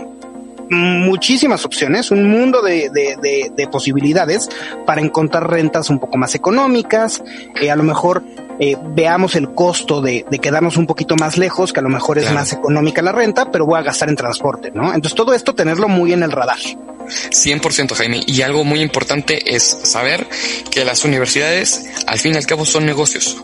muchísimas 0.70 1.66
opciones, 1.66 2.12
un 2.12 2.30
mundo 2.30 2.62
de, 2.62 2.90
de, 2.90 3.52
de, 3.56 3.68
posibilidades 3.68 4.50
para 4.86 5.02
encontrar 5.02 5.50
rentas 5.50 5.90
un 5.90 6.00
poco 6.00 6.18
más 6.18 6.36
económicas, 6.36 7.24
eh, 7.62 7.70
a 7.70 7.76
lo 7.76 7.84
mejor 7.84 8.24
eh, 8.60 8.76
veamos 8.80 9.36
el 9.36 9.54
costo 9.54 10.02
de, 10.02 10.26
de, 10.30 10.40
quedarnos 10.40 10.78
un 10.78 10.86
poquito 10.86 11.16
más 11.16 11.38
lejos, 11.38 11.74
que 11.74 11.80
a 11.80 11.84
lo 11.84 11.90
mejor 11.90 12.18
es 12.18 12.32
más 12.32 12.54
económica 12.54 13.02
la 13.02 13.12
renta, 13.12 13.52
pero 13.52 13.66
voy 13.66 13.80
a 13.80 13.84
gastar 13.84 14.10
en 14.10 14.16
transporte, 14.16 14.72
¿no? 14.74 14.94
Entonces 14.94 15.16
todo 15.16 15.34
esto 15.34 15.54
tenerlo 15.54 15.88
muy 15.88 16.14
en 16.14 16.24
el 16.24 16.32
radar. 16.32 16.60
100% 17.08 17.94
Jaime. 17.96 18.22
Y 18.26 18.42
algo 18.42 18.64
muy 18.64 18.82
importante 18.82 19.56
es 19.56 19.64
saber 19.84 20.28
que 20.72 20.86
las 20.86 21.04
universidades 21.04 21.86
al 22.08 22.20
fin 22.20 22.34
y 22.34 22.38
al 22.38 22.46
cabo 22.46 22.66
son 22.66 22.86
negocios. 22.86 23.38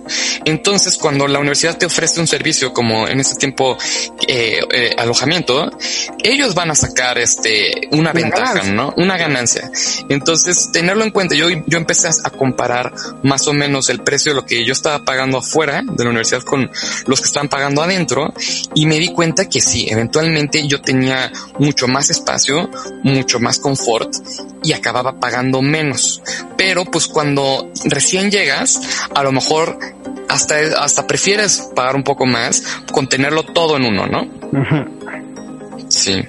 Entonces 0.46 0.98
cuando 0.98 1.28
la 1.28 1.40
universidad 1.40 1.78
te 1.78 1.86
ofrece 1.86 2.20
un 2.20 2.28
servicio 2.28 2.74
como 2.74 3.08
en 3.08 3.20
este 3.20 3.36
tiempo 3.36 3.78
eh, 4.28 4.60
eh, 4.72 4.96
alojamiento, 4.98 5.72
ellos 6.24 6.56
van 6.56 6.72
a 6.72 6.76
sacar 6.76 7.18
este 7.18 7.90
una, 7.92 8.14
ventaja, 8.14 8.64
¿no? 8.64 8.94
Una 8.98 9.18
ganancia. 9.18 9.70
Entonces 10.10 10.72
tenerlo 10.72 11.04
en 11.04 11.12
cuenta. 11.12 11.36
Yo, 11.36 11.48
yo 11.50 11.78
empecé 11.78 12.10
a 12.24 12.30
comparar 12.30 12.94
más 13.24 13.48
o 13.48 13.54
menos 13.54 13.90
el 13.90 14.00
precio 14.00 14.32
de 14.32 14.36
lo 14.38 14.46
que 14.46 14.66
yo 14.66 14.74
estaba 14.74 14.99
pagando 15.00 15.38
afuera 15.40 15.82
de 15.84 16.04
la 16.04 16.10
universidad 16.10 16.44
con 16.44 16.70
los 17.08 17.20
que 17.20 17.28
estaban 17.28 17.50
pagando 17.50 17.82
adentro 17.82 18.34
y 18.76 18.86
me 18.86 19.00
di 19.00 19.10
cuenta 19.10 19.48
que 19.48 19.62
sí, 19.62 19.88
eventualmente 19.90 20.68
yo 20.68 20.82
tenía 20.82 21.32
mucho 21.58 21.88
más 21.88 22.10
espacio, 22.10 22.70
mucho 23.04 23.40
más 23.40 23.60
confort 23.60 24.14
y 24.64 24.74
acababa 24.74 25.20
pagando 25.20 25.62
menos. 25.62 26.22
Pero 26.58 26.86
pues 26.86 27.08
cuando 27.08 27.72
recién 27.86 28.32
llegas, 28.32 28.82
a 29.14 29.24
lo 29.24 29.32
mejor 29.32 29.78
hasta, 30.28 30.56
hasta 30.82 31.08
prefieres 31.08 31.70
pagar 31.76 31.96
un 31.96 32.04
poco 32.04 32.26
más 32.26 32.64
con 32.92 33.08
tenerlo 33.08 33.44
todo 33.44 33.78
en 33.78 33.86
uno, 33.86 34.08
¿no? 34.08 34.28
Sí. 35.90 36.24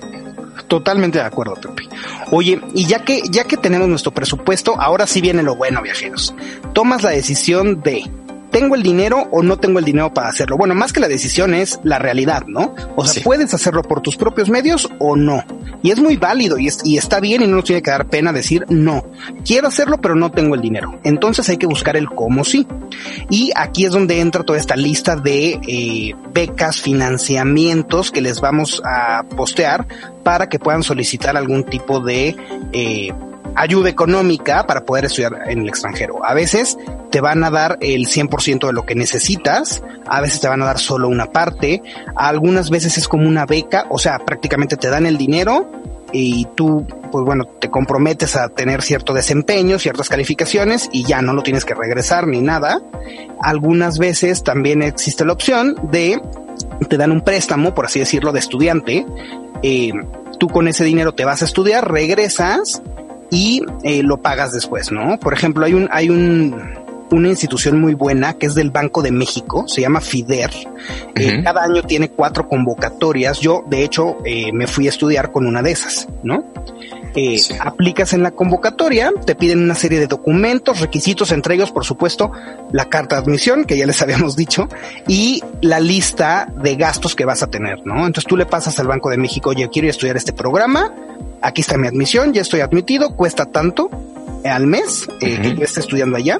Totalmente 0.69 1.19
de 1.19 1.25
acuerdo, 1.25 1.55
Pepe. 1.55 1.89
Oye, 2.31 2.61
y 2.75 2.87
ya 2.87 3.01
que, 3.05 3.23
ya 3.29 3.45
que 3.45 3.57
tenemos 3.57 3.89
nuestro 3.89 4.13
presupuesto, 4.13 4.81
ahora 4.81 5.07
sí 5.07 5.21
viene 5.21 5.43
lo 5.43 5.57
bueno, 5.57 5.83
viajeros. 5.83 6.33
Tomas 6.73 7.03
la 7.03 7.11
decisión 7.11 7.83
de 7.83 8.05
¿tengo 8.51 8.75
el 8.75 8.83
dinero 8.83 9.29
o 9.31 9.43
no 9.43 9.57
tengo 9.59 9.79
el 9.79 9.85
dinero 9.85 10.13
para 10.13 10.29
hacerlo? 10.29 10.57
Bueno, 10.57 10.75
más 10.75 10.93
que 10.93 11.01
la 11.01 11.09
decisión 11.09 11.55
es 11.55 11.81
la 11.83 11.99
realidad, 11.99 12.45
¿no? 12.47 12.75
O 12.97 13.07
sea, 13.07 13.23
puedes 13.23 13.55
hacerlo 13.55 13.83
por 13.83 14.01
tus 14.01 14.17
propios 14.17 14.49
medios 14.49 14.89
o 14.99 15.17
no. 15.17 15.45
Y 15.83 15.91
es 15.91 15.99
muy 15.99 16.17
válido 16.17 16.59
y, 16.59 16.69
y 16.85 16.99
está 16.99 17.21
bien 17.21 17.43
y 17.43 17.47
no 17.47 17.57
nos 17.57 17.65
tiene 17.65 17.83
que 17.83 17.91
dar 17.91 18.07
pena 18.07 18.33
decir 18.33 18.67
no. 18.69 19.05
Quiero 19.45 19.69
hacerlo, 19.69 20.01
pero 20.01 20.15
no 20.15 20.31
tengo 20.31 20.55
el 20.55 20.61
dinero. 20.61 20.99
Entonces 21.05 21.49
hay 21.49 21.57
que 21.57 21.67
buscar 21.67 21.97
el 21.97 22.09
cómo 22.09 22.45
sí. 22.45 22.67
Y 23.31 23.51
aquí 23.57 23.87
es 23.87 23.93
donde 23.93 24.21
entra 24.21 24.43
toda 24.43 24.59
esta 24.59 24.77
lista 24.77 25.17
de 25.17 25.59
eh, 25.67 26.15
becas, 26.33 26.81
financiamientos 26.81 28.11
que 28.11 28.21
les 28.21 28.41
vamos 28.41 28.83
a 28.85 29.25
postear 29.37 29.87
para 30.23 30.49
que 30.49 30.59
puedan 30.59 30.83
solicitar 30.83 31.37
algún 31.37 31.65
tipo 31.65 32.01
de 32.01 32.37
eh, 32.73 33.13
ayuda 33.55 33.89
económica 33.89 34.67
para 34.67 34.85
poder 34.85 35.07
estudiar 35.07 35.33
en 35.47 35.61
el 35.61 35.69
extranjero. 35.69 36.25
A 36.25 36.35
veces 36.35 36.79
te 37.11 37.21
van 37.21 37.45
a 37.45 37.51
dar 37.51 37.79
el 37.81 38.07
100% 38.07 38.67
de 38.67 38.73
lo 38.73 38.85
que 38.85 38.95
necesitas, 38.95 39.83
a 40.07 40.21
veces 40.21 40.41
te 40.41 40.49
van 40.49 40.63
a 40.63 40.67
dar 40.67 40.79
solo 40.79 41.09
una 41.09 41.27
parte, 41.27 41.83
algunas 42.17 42.71
veces 42.71 42.99
es 42.99 43.09
como 43.09 43.29
una 43.29 43.47
beca, 43.47 43.87
o 43.89 43.99
sea, 43.99 44.19
prácticamente 44.21 44.77
te 44.77 44.89
dan 44.89 45.07
el 45.07 45.17
dinero 45.17 45.71
y 46.13 46.47
tú, 46.55 46.87
pues 47.13 47.25
bueno, 47.25 47.45
te 47.45 47.71
comprometes 47.71 48.37
a 48.37 48.49
tener 48.49 48.83
cierto 48.83 49.13
desempeño, 49.13 49.79
ciertas 49.79 50.09
calificaciones 50.09 50.89
y 50.93 51.05
ya 51.05 51.23
no 51.23 51.33
lo 51.33 51.43
tienes 51.43 51.65
que 51.65 51.75
regresar 51.75 52.27
ni 52.27 52.41
nada. 52.41 52.81
Algunas 53.41 53.99
veces 53.99 54.43
también 54.43 54.83
existe 54.83 55.25
la 55.25 55.33
opción 55.33 55.77
de 55.91 56.21
te 56.89 56.97
dan 56.97 57.13
un 57.13 57.21
préstamo, 57.21 57.75
por 57.75 57.87
así 57.87 58.01
decirlo, 58.01 58.33
de 58.33 58.39
estudiante. 58.39 59.07
Eh, 59.63 59.93
tú 60.39 60.49
con 60.49 60.69
ese 60.69 60.85
dinero 60.85 61.13
te 61.13 61.25
vas 61.25 61.43
a 61.43 61.45
estudiar, 61.45 61.91
regresas 61.91 62.83
y 63.31 63.63
eh, 63.83 64.03
lo 64.03 64.19
pagas 64.19 64.53
después, 64.53 64.91
¿no? 64.91 65.19
Por 65.19 65.33
ejemplo, 65.33 65.65
hay 65.65 65.75
un, 65.75 65.89
hay 65.91 66.11
un, 66.11 66.55
una 67.11 67.29
institución 67.29 67.81
muy 67.81 67.95
buena 67.95 68.35
que 68.35 68.47
es 68.47 68.55
del 68.55 68.71
Banco 68.71 69.03
de 69.03 69.13
México, 69.13 69.65
se 69.67 69.81
llama 69.81 70.01
FIDER. 70.01 70.51
Eh, 71.15 71.43
cada 71.43 71.65
año 71.65 71.83
tiene 71.83 72.11
cuatro 72.11 72.49
convocatorias. 72.49 73.41
Yo, 73.41 73.65
de 73.69 73.85
hecho, 73.85 74.19
eh, 74.25 74.53
me 74.53 74.67
fui 74.67 74.87
a 74.87 74.91
estudiar 74.91 75.33
con 75.33 75.47
una 75.47 75.63
de 75.63 75.73
esas, 75.73 76.09
¿no? 76.23 76.45
Eh, 77.15 77.41
aplicas 77.61 78.13
en 78.13 78.23
la 78.23 78.31
convocatoria, 78.31 79.11
te 79.25 79.35
piden 79.35 79.63
una 79.63 79.75
serie 79.75 79.99
de 79.99 80.07
documentos, 80.07 80.81
requisitos, 80.81 81.33
entre 81.33 81.55
ellos, 81.55 81.73
por 81.73 81.85
supuesto, 81.85 82.31
la 82.73 82.89
carta 82.89 83.17
de 83.17 83.23
admisión, 83.23 83.65
que 83.65 83.77
ya 83.77 83.87
les 83.87 84.01
habíamos 84.03 84.37
dicho, 84.37 84.69
y 85.09 85.43
la 85.61 85.81
lista 85.81 86.49
de 86.63 86.77
gastos 86.77 87.15
que 87.15 87.25
vas 87.25 87.43
a 87.43 87.49
tener, 87.49 87.85
¿no? 87.85 88.07
Entonces 88.07 88.27
tú 88.27 88.37
le 88.37 88.47
pasas 88.47 88.79
al 88.79 88.87
Banco 88.87 89.11
de 89.11 89.17
México, 89.17 89.51
oye, 89.51 89.69
quiero 89.71 89.89
estudiar 89.89 90.17
este 90.17 90.33
programa, 90.33 90.93
aquí 91.43 91.63
está 91.63 91.77
mi 91.77 91.89
admisión, 91.89 92.33
ya 92.33 92.43
estoy 92.43 92.61
admitido, 92.61 93.17
cuesta 93.17 93.47
tanto 93.47 93.91
al 94.45 94.67
mes 94.67 95.07
que 95.19 95.55
yo 95.57 95.65
esté 95.65 95.81
estudiando 95.81 96.17
allá 96.17 96.39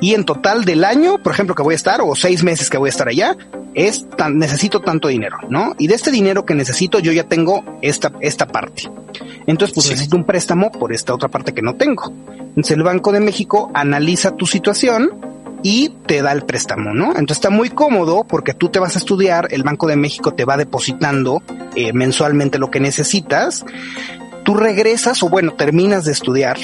y 0.00 0.14
en 0.14 0.24
total 0.24 0.64
del 0.64 0.84
año, 0.84 1.18
por 1.22 1.32
ejemplo, 1.32 1.54
que 1.54 1.62
voy 1.62 1.74
a 1.74 1.76
estar 1.76 2.00
o 2.00 2.14
seis 2.14 2.42
meses 2.42 2.70
que 2.70 2.78
voy 2.78 2.88
a 2.88 2.90
estar 2.90 3.08
allá, 3.08 3.36
es 3.74 4.08
tan, 4.16 4.38
necesito 4.38 4.80
tanto 4.80 5.08
dinero, 5.08 5.38
¿no? 5.48 5.74
Y 5.78 5.86
de 5.86 5.94
este 5.94 6.10
dinero 6.10 6.44
que 6.44 6.54
necesito, 6.54 6.98
yo 6.98 7.12
ya 7.12 7.24
tengo 7.24 7.64
esta, 7.82 8.12
esta 8.20 8.46
parte. 8.46 8.90
Entonces, 9.46 9.74
pues 9.74 9.90
necesito 9.90 10.16
un 10.16 10.24
préstamo 10.24 10.72
por 10.72 10.92
esta 10.92 11.14
otra 11.14 11.28
parte 11.28 11.52
que 11.52 11.62
no 11.62 11.74
tengo. 11.74 12.12
Entonces, 12.38 12.76
el 12.76 12.82
Banco 12.82 13.12
de 13.12 13.20
México 13.20 13.70
analiza 13.74 14.36
tu 14.36 14.46
situación 14.46 15.10
y 15.62 15.90
te 16.06 16.22
da 16.22 16.32
el 16.32 16.42
préstamo, 16.42 16.94
¿no? 16.94 17.08
Entonces 17.10 17.38
está 17.38 17.50
muy 17.50 17.70
cómodo 17.70 18.24
porque 18.24 18.54
tú 18.54 18.68
te 18.70 18.78
vas 18.78 18.96
a 18.96 18.98
estudiar, 18.98 19.48
el 19.50 19.62
Banco 19.62 19.86
de 19.86 19.96
México 19.96 20.32
te 20.32 20.44
va 20.44 20.56
depositando 20.56 21.42
eh, 21.74 21.92
mensualmente 21.92 22.58
lo 22.58 22.70
que 22.70 22.80
necesitas, 22.80 23.64
tú 24.42 24.54
regresas 24.54 25.22
o 25.22 25.28
bueno, 25.28 25.52
terminas 25.52 26.04
de 26.04 26.12
estudiar 26.12 26.58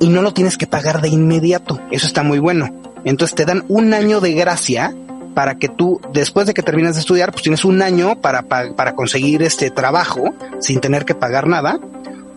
y 0.00 0.08
no 0.08 0.22
lo 0.22 0.32
tienes 0.32 0.56
que 0.56 0.66
pagar 0.66 1.00
de 1.00 1.08
inmediato. 1.08 1.80
Eso 1.90 2.06
está 2.06 2.22
muy 2.22 2.38
bueno. 2.38 2.70
Entonces 3.04 3.34
te 3.34 3.44
dan 3.44 3.64
un 3.68 3.94
año 3.94 4.20
de 4.20 4.32
gracia 4.32 4.94
para 5.34 5.56
que 5.56 5.68
tú, 5.68 6.00
después 6.12 6.46
de 6.46 6.54
que 6.54 6.62
terminas 6.62 6.94
de 6.94 7.00
estudiar, 7.00 7.32
pues 7.32 7.42
tienes 7.42 7.64
un 7.64 7.82
año 7.82 8.20
para, 8.20 8.42
para, 8.42 8.94
conseguir 8.94 9.42
este 9.42 9.70
trabajo 9.70 10.34
sin 10.60 10.80
tener 10.80 11.04
que 11.04 11.14
pagar 11.14 11.46
nada. 11.46 11.78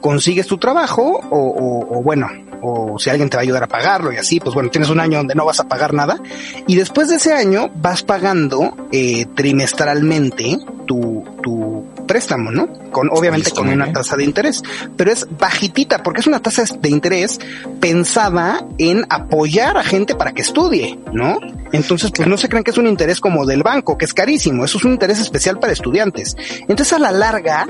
Consigues 0.02 0.48
tu 0.48 0.58
trabajo 0.58 1.20
o, 1.30 1.88
o, 1.90 2.04
bueno, 2.04 2.28
o 2.62 2.98
si 3.00 3.10
alguien 3.10 3.30
te 3.30 3.38
va 3.38 3.42
a 3.42 3.44
ayudar 3.44 3.64
a 3.64 3.68
pagarlo 3.68 4.12
y 4.12 4.18
así, 4.18 4.40
pues 4.40 4.54
bueno, 4.54 4.70
tienes 4.70 4.90
un 4.90 5.00
año 5.00 5.18
donde 5.18 5.36
no 5.36 5.46
vas 5.46 5.60
a 5.60 5.68
pagar 5.68 5.94
nada. 5.94 6.20
Y 6.68 6.76
después 6.76 7.10
de 7.10 7.16
ese 7.16 7.34
año 7.34 7.70
vas 7.76 8.04
pagando 8.04 8.76
eh, 8.92 9.26
trimestralmente 9.36 10.60
tu, 10.86 11.24
tu 11.42 11.86
préstamo, 12.06 12.52
¿no? 12.52 12.68
Con, 12.92 13.10
obviamente 13.12 13.52
con 13.52 13.70
una 13.70 13.92
tasa 13.92 14.16
de 14.16 14.24
interés, 14.24 14.64
pero 14.96 15.12
es 15.12 15.28
bajitita 15.38 16.04
porque 16.04 16.22
es 16.22 16.28
una 16.28 16.42
tasa 16.42 16.64
de 16.80 16.90
interés 16.90 17.40
pensada 17.80 18.66
en 18.78 19.06
apoyar 19.10 19.78
a 19.78 19.84
gente 19.84 20.16
para 20.16 20.34
que 20.34 20.42
estudie, 20.42 21.00
¿no? 21.14 21.40
Entonces, 21.72 22.12
pues 22.16 22.28
no 22.28 22.38
se 22.38 22.50
creen 22.50 22.64
que 22.64 22.72
es 22.72 22.78
un 22.78 22.88
interés 22.88 23.20
como 23.20 23.46
del 23.46 23.64
banco, 23.64 23.98
que 23.98 24.06
es 24.06 24.14
carísimo, 24.14 24.66
eso 24.66 24.78
es 24.78 24.86
un 24.86 24.94
interés 24.94 25.20
especial 25.20 25.60
para 25.60 25.74
estudiantes. 25.74 26.36
Entonces, 26.68 26.94
a 26.94 27.00
la 27.00 27.12
larga, 27.12 27.68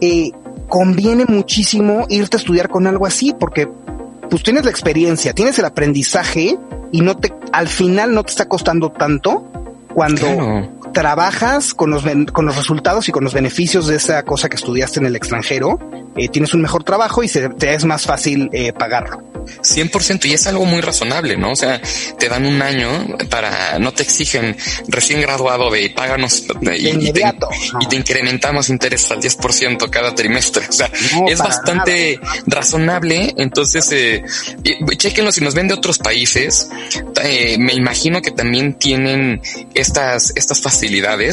eh, 0.00 0.32
conviene 0.68 1.26
muchísimo 1.26 2.06
irte 2.08 2.36
a 2.36 2.40
estudiar 2.40 2.68
con 2.68 2.86
algo 2.86 3.06
así 3.06 3.34
porque 3.38 3.68
pues 4.30 4.42
tienes 4.42 4.64
la 4.64 4.70
experiencia, 4.70 5.34
tienes 5.34 5.58
el 5.58 5.66
aprendizaje 5.66 6.58
y 6.90 7.02
no 7.02 7.18
te, 7.18 7.34
al 7.52 7.68
final 7.68 8.14
no 8.14 8.24
te 8.24 8.30
está 8.30 8.46
costando 8.46 8.90
tanto 8.90 9.44
cuando 9.92 10.26
trabajas 10.92 11.74
con 11.74 11.90
los, 11.90 12.04
con 12.32 12.46
los 12.46 12.56
resultados 12.56 13.08
y 13.08 13.12
con 13.12 13.24
los 13.24 13.34
beneficios 13.34 13.86
de 13.86 13.96
esa 13.96 14.22
cosa 14.22 14.48
que 14.48 14.56
estudiaste 14.56 15.00
en 15.00 15.06
el 15.06 15.16
extranjero, 15.16 15.78
eh, 16.16 16.28
tienes 16.28 16.54
un 16.54 16.62
mejor 16.62 16.84
trabajo 16.84 17.22
y 17.22 17.28
se, 17.28 17.48
te 17.48 17.74
es 17.74 17.84
más 17.84 18.04
fácil 18.04 18.50
eh, 18.52 18.72
pagarlo. 18.72 19.32
100% 19.46 20.26
y 20.26 20.34
es 20.34 20.46
algo 20.46 20.64
muy 20.64 20.80
razonable, 20.80 21.36
¿no? 21.36 21.52
O 21.52 21.56
sea, 21.56 21.80
te 22.18 22.28
dan 22.28 22.46
un 22.46 22.62
año 22.62 23.16
para, 23.28 23.78
no 23.78 23.92
te 23.92 24.02
exigen 24.02 24.56
recién 24.88 25.20
graduado 25.20 25.70
de 25.70 25.90
páganos 25.90 26.44
y, 26.62 26.88
y, 26.88 27.12
te, 27.12 27.96
incrementamos 27.96 28.68
intereses 28.68 29.10
al 29.10 29.20
10% 29.20 29.90
cada 29.90 30.14
trimestre. 30.14 30.66
O 30.68 30.72
sea, 30.72 30.90
es 31.26 31.38
bastante 31.38 32.20
razonable. 32.46 33.34
Entonces, 33.36 33.90
eh, 33.92 34.22
chequenlo 34.96 35.32
si 35.32 35.40
nos 35.40 35.54
ven 35.54 35.68
de 35.68 35.74
otros 35.74 35.98
países. 35.98 36.68
Eh, 37.22 37.56
me 37.58 37.74
imagino 37.74 38.20
que 38.22 38.30
también 38.30 38.74
tienen 38.74 39.40
estas, 39.74 40.32
estas 40.36 40.60
facilidades, 40.60 40.81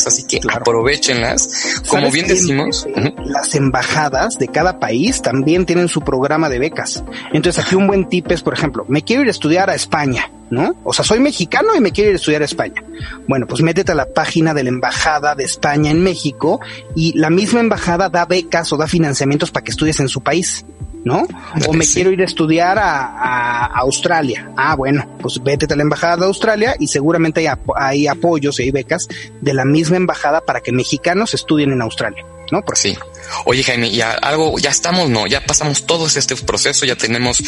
así 0.07 0.23
que 0.23 0.39
aprovechenlas. 0.53 1.81
Como 1.87 2.11
bien 2.11 2.27
decimos, 2.27 2.87
las 3.25 3.55
embajadas 3.55 4.37
de 4.37 4.47
cada 4.47 4.79
país 4.79 5.21
también 5.21 5.65
tienen 5.65 5.87
su 5.87 6.01
programa 6.01 6.49
de 6.49 6.59
becas. 6.59 7.03
Entonces, 7.33 7.63
aquí 7.63 7.75
un 7.75 7.87
buen 7.87 8.09
tipes, 8.09 8.41
por 8.41 8.53
ejemplo, 8.53 8.85
me 8.87 9.03
quiero 9.03 9.23
ir 9.23 9.27
a 9.27 9.31
estudiar 9.31 9.69
a 9.69 9.75
España, 9.75 10.31
¿no? 10.49 10.75
O 10.83 10.93
sea, 10.93 11.03
soy 11.05 11.19
mexicano 11.19 11.75
y 11.75 11.79
me 11.79 11.91
quiero 11.91 12.09
ir 12.09 12.15
a 12.15 12.17
estudiar 12.17 12.41
a 12.41 12.45
España. 12.45 12.83
Bueno, 13.27 13.47
pues 13.47 13.61
métete 13.61 13.91
a 13.91 13.95
la 13.95 14.05
página 14.05 14.53
de 14.53 14.63
la 14.63 14.69
Embajada 14.69 15.35
de 15.35 15.43
España 15.43 15.91
en 15.91 16.03
México 16.03 16.59
y 16.95 17.17
la 17.17 17.29
misma 17.29 17.59
embajada 17.59 18.09
da 18.09 18.25
becas 18.25 18.71
o 18.73 18.77
da 18.77 18.87
financiamientos 18.87 19.51
para 19.51 19.63
que 19.63 19.71
estudies 19.71 19.99
en 19.99 20.09
su 20.09 20.21
país. 20.21 20.65
¿No? 21.03 21.27
O 21.67 21.73
me 21.73 21.85
quiero 21.85 22.11
ir 22.11 22.21
a 22.21 22.25
estudiar 22.25 22.77
a, 22.79 23.65
Australia. 23.79 24.51
Ah, 24.57 24.75
bueno, 24.75 25.17
pues 25.21 25.41
vete 25.41 25.71
a 25.71 25.75
la 25.75 25.83
embajada 25.83 26.17
de 26.17 26.25
Australia 26.25 26.75
y 26.79 26.87
seguramente 26.87 27.47
hay, 27.47 27.55
hay 27.75 28.07
apoyos 28.07 28.59
y 28.59 28.63
hay 28.63 28.71
becas 28.71 29.07
de 29.41 29.53
la 29.53 29.65
misma 29.65 29.97
embajada 29.97 30.41
para 30.41 30.61
que 30.61 30.71
mexicanos 30.71 31.33
estudien 31.33 31.71
en 31.71 31.81
Australia. 31.81 32.25
¿no? 32.51 32.63
Por 32.63 32.77
sí. 32.77 32.97
Oye, 33.45 33.63
Jaime, 33.63 33.91
ya 33.91 34.13
algo, 34.13 34.57
ya 34.57 34.69
estamos, 34.69 35.09
no, 35.09 35.27
ya 35.27 35.45
pasamos 35.45 35.85
todo 35.85 36.07
este 36.07 36.35
proceso, 36.35 36.85
ya 36.85 36.95
tenemos 36.95 37.41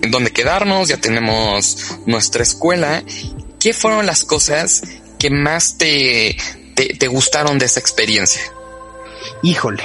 en 0.00 0.10
dónde 0.10 0.30
quedarnos, 0.30 0.88
ya 0.88 0.96
tenemos 0.96 1.98
nuestra 2.06 2.42
escuela. 2.42 3.02
¿Qué 3.60 3.74
fueron 3.74 4.06
las 4.06 4.24
cosas 4.24 4.82
que 5.18 5.30
más 5.30 5.78
te, 5.78 6.36
te, 6.74 6.94
te 6.94 7.08
gustaron 7.08 7.58
de 7.58 7.66
esa 7.66 7.80
experiencia? 7.80 8.42
Híjole, 9.42 9.82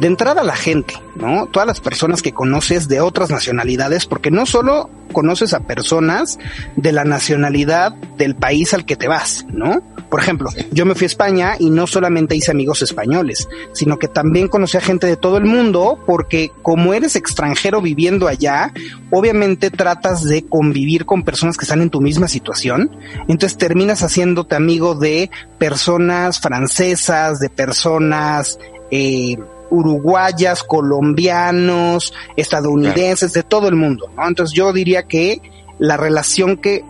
de 0.00 0.06
entrada 0.06 0.42
la 0.42 0.56
gente, 0.56 0.94
¿no? 1.14 1.46
Todas 1.46 1.66
las 1.66 1.80
personas 1.80 2.22
que 2.22 2.32
conoces 2.32 2.88
de 2.88 3.00
otras 3.00 3.30
nacionalidades, 3.30 4.06
porque 4.06 4.30
no 4.30 4.46
solo 4.46 4.88
conoces 5.12 5.52
a 5.52 5.60
personas 5.60 6.38
de 6.76 6.92
la 6.92 7.04
nacionalidad 7.04 7.92
del 8.16 8.34
país 8.34 8.72
al 8.72 8.86
que 8.86 8.96
te 8.96 9.08
vas, 9.08 9.44
¿no? 9.52 9.82
Por 10.08 10.20
ejemplo, 10.20 10.50
yo 10.72 10.86
me 10.86 10.94
fui 10.94 11.04
a 11.04 11.06
España 11.06 11.56
y 11.58 11.68
no 11.68 11.86
solamente 11.86 12.34
hice 12.34 12.50
amigos 12.50 12.80
españoles, 12.80 13.48
sino 13.72 13.98
que 13.98 14.08
también 14.08 14.48
conocí 14.48 14.78
a 14.78 14.80
gente 14.80 15.06
de 15.06 15.16
todo 15.16 15.36
el 15.36 15.44
mundo, 15.44 16.02
porque 16.06 16.50
como 16.62 16.94
eres 16.94 17.14
extranjero 17.14 17.82
viviendo 17.82 18.26
allá, 18.26 18.72
obviamente 19.10 19.70
tratas 19.70 20.24
de 20.24 20.46
convivir 20.46 21.04
con 21.04 21.24
personas 21.24 21.58
que 21.58 21.64
están 21.64 21.82
en 21.82 21.90
tu 21.90 22.00
misma 22.00 22.26
situación, 22.26 22.90
entonces 23.28 23.58
terminas 23.58 24.02
haciéndote 24.02 24.54
amigo 24.54 24.94
de 24.94 25.30
personas 25.58 26.40
francesas, 26.40 27.38
de 27.38 27.50
personas 27.50 28.58
eh, 28.90 29.36
uruguayas, 29.70 30.62
colombianos, 30.62 32.12
estadounidenses, 32.36 33.32
de 33.32 33.42
todo 33.42 33.68
el 33.68 33.76
mundo, 33.76 34.10
¿no? 34.16 34.28
Entonces 34.28 34.54
yo 34.54 34.72
diría 34.72 35.04
que 35.04 35.40
la 35.78 35.96
relación 35.96 36.56
que 36.56 36.84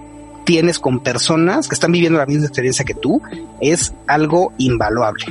tienes 0.45 0.79
con 0.79 1.01
personas 1.01 1.69
que 1.69 1.75
están 1.75 1.93
viviendo 1.93 2.19
la 2.19 2.27
misma 2.27 2.47
experiencia 2.47 2.85
que 2.85 2.95
tú 2.95 3.23
es 3.61 3.93
algo 4.07 4.53
invaluable. 4.59 5.25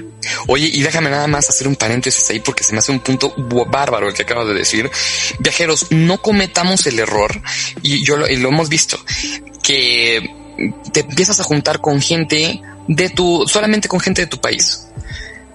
Oye, 0.48 0.70
y 0.72 0.82
déjame 0.82 1.10
nada 1.10 1.28
más 1.28 1.50
hacer 1.50 1.68
un 1.68 1.76
paréntesis 1.76 2.30
ahí 2.30 2.40
porque 2.40 2.64
se 2.64 2.72
me 2.74 2.80
hace 2.80 2.92
un 2.92 3.00
punto 3.00 3.34
bárbaro 3.70 4.08
el 4.08 4.14
que 4.14 4.24
acabas 4.24 4.48
de 4.48 4.54
decir. 4.54 4.90
Viajeros, 5.40 5.88
no 5.92 6.22
cometamos 6.22 6.86
el 6.88 7.00
error, 7.00 7.32
y 7.82 8.04
yo 8.06 8.18
lo, 8.18 8.28
hemos 8.28 8.70
visto, 8.70 8.98
que 9.64 10.30
te 10.94 11.02
empiezas 11.02 11.40
a 11.40 11.44
juntar 11.44 11.82
con 11.82 12.02
gente 12.02 12.62
de 12.88 13.10
tu, 13.10 13.46
solamente 13.48 13.88
con 13.88 14.00
gente 14.00 14.22
de 14.22 14.28
tu 14.28 14.40
país 14.40 14.89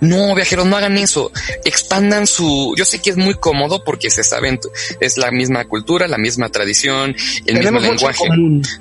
no, 0.01 0.35
viajeros, 0.35 0.67
no 0.67 0.77
hagan 0.77 0.99
eso. 0.99 1.31
Expandan 1.65 2.27
su. 2.27 2.75
Yo 2.77 2.85
sé 2.85 3.01
que 3.01 3.11
es 3.11 3.17
muy 3.17 3.35
cómodo 3.35 3.83
porque 3.85 4.11
se 4.11 4.25
saben, 4.25 4.59
es 5.01 5.17
la 5.17 5.31
misma 5.31 5.65
cultura, 5.65 6.09
la 6.09 6.19
misma 6.19 6.49
tradición, 6.49 7.15
el 7.47 7.59
mismo 7.59 7.81
lenguaje. 7.81 8.25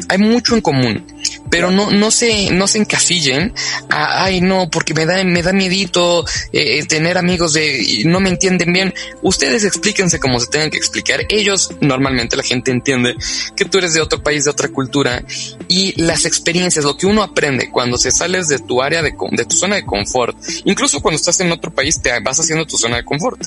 Hay 0.10 0.18
mucho 0.18 0.56
en 0.56 0.62
común, 0.62 1.06
pero 1.50 1.72
no, 1.72 1.92
no 1.92 2.12
se, 2.12 2.52
no 2.52 2.68
se 2.68 2.80
encasillen. 2.80 3.54
ay, 3.90 4.42
no, 4.42 4.70
porque 4.70 4.94
me 4.94 5.06
da, 5.06 5.24
me 5.24 5.44
da 5.44 5.54
miedito 5.54 6.26
eh, 6.52 6.86
tener 6.86 7.18
amigos 7.18 7.54
de 7.54 8.04
no 8.06 8.20
me 8.20 8.30
entienden 8.30 8.74
bien. 8.74 8.94
Ustedes 9.22 9.64
explíquense 9.64 10.20
como 10.20 10.40
se 10.40 10.48
tengan 10.48 10.70
que 10.70 10.78
explicar. 10.78 11.26
Ellos, 11.30 11.72
normalmente 11.82 12.36
la 12.36 12.44
gente 12.44 12.72
entiende 12.72 13.16
que 13.56 13.66
tú 13.66 13.78
eres 13.78 13.94
de 13.94 14.02
otro 14.02 14.22
país, 14.22 14.46
de 14.46 14.52
otra 14.52 14.70
cultura 14.70 15.24
y 15.68 16.00
las 16.02 16.26
experiencias, 16.26 16.86
lo 16.86 16.98
que 16.98 17.06
uno 17.06 17.24
aprende 17.24 17.70
cuando 17.72 17.98
se 17.98 18.12
sales 18.12 18.48
de 18.48 18.60
tu 18.60 18.82
área 18.82 19.02
de, 19.02 19.14
de 19.32 19.46
tu 19.46 19.56
zona 19.56 19.76
de 19.76 19.86
confort, 19.86 20.38
incluso 20.66 21.02
cuando 21.02 21.18
estás 21.18 21.40
en 21.40 21.52
otro 21.52 21.74
país 21.74 22.02
te 22.02 22.12
vas 22.22 22.40
haciendo 22.40 22.66
tu 22.66 22.78
zona 22.78 22.98
de 22.98 23.06
confort. 23.06 23.42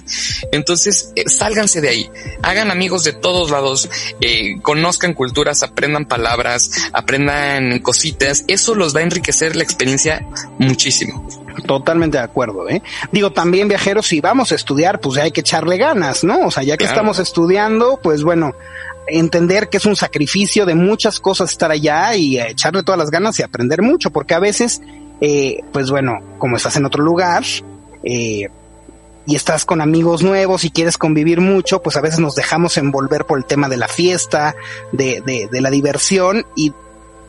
Entonces, 0.52 1.12
eh, 1.16 1.24
sálganse 1.28 1.80
de 1.80 1.88
ahí, 1.88 2.10
hagan 2.42 2.70
amigos 2.70 3.04
de 3.04 3.12
todos 3.12 3.50
lados, 3.50 3.88
eh, 4.20 4.60
conozcan 4.62 5.14
culturas, 5.14 5.62
aprendan 5.62 6.06
palabras, 6.06 6.70
aprendan 6.92 7.65
cositas. 7.82 8.44
Eso 8.48 8.74
los 8.74 8.94
va 8.94 9.00
a 9.00 9.04
enriquecer 9.04 9.56
la 9.56 9.62
experiencia 9.62 10.26
muchísimo. 10.58 11.26
Totalmente 11.66 12.18
de 12.18 12.24
acuerdo, 12.24 12.68
¿eh? 12.68 12.82
Digo, 13.12 13.32
también 13.32 13.68
viajeros, 13.68 14.06
si 14.06 14.20
vamos 14.20 14.52
a 14.52 14.54
estudiar, 14.54 15.00
pues 15.00 15.16
ya 15.16 15.22
hay 15.22 15.30
que 15.30 15.40
echarle 15.40 15.78
ganas, 15.78 16.22
¿no? 16.22 16.46
O 16.46 16.50
sea, 16.50 16.62
ya 16.62 16.76
que 16.76 16.84
estamos 16.84 17.18
estudiando, 17.18 17.98
pues 18.02 18.22
bueno, 18.22 18.52
entender 19.06 19.68
que 19.68 19.78
es 19.78 19.86
un 19.86 19.96
sacrificio 19.96 20.66
de 20.66 20.74
muchas 20.74 21.20
cosas 21.20 21.50
estar 21.50 21.70
allá 21.70 22.14
y 22.14 22.38
echarle 22.38 22.82
todas 22.82 22.98
las 22.98 23.10
ganas 23.10 23.38
y 23.38 23.42
aprender 23.42 23.82
mucho, 23.82 24.10
porque 24.10 24.34
a 24.34 24.38
veces, 24.38 24.82
eh, 25.20 25.60
pues 25.72 25.90
bueno, 25.90 26.18
como 26.38 26.56
estás 26.56 26.76
en 26.76 26.84
otro 26.84 27.02
lugar, 27.02 27.44
eh, 28.04 28.48
y 29.26 29.34
estás 29.34 29.64
con 29.64 29.80
amigos 29.80 30.22
nuevos 30.22 30.64
y 30.64 30.70
quieres 30.70 30.98
convivir 30.98 31.40
mucho, 31.40 31.82
pues 31.82 31.96
a 31.96 32.00
veces 32.00 32.20
nos 32.20 32.36
dejamos 32.36 32.76
envolver 32.76 33.24
por 33.24 33.38
el 33.38 33.44
tema 33.44 33.68
de 33.68 33.76
la 33.76 33.88
fiesta, 33.88 34.54
de, 34.92 35.20
de, 35.26 35.48
de 35.50 35.60
la 35.60 35.70
diversión 35.70 36.46
y 36.54 36.72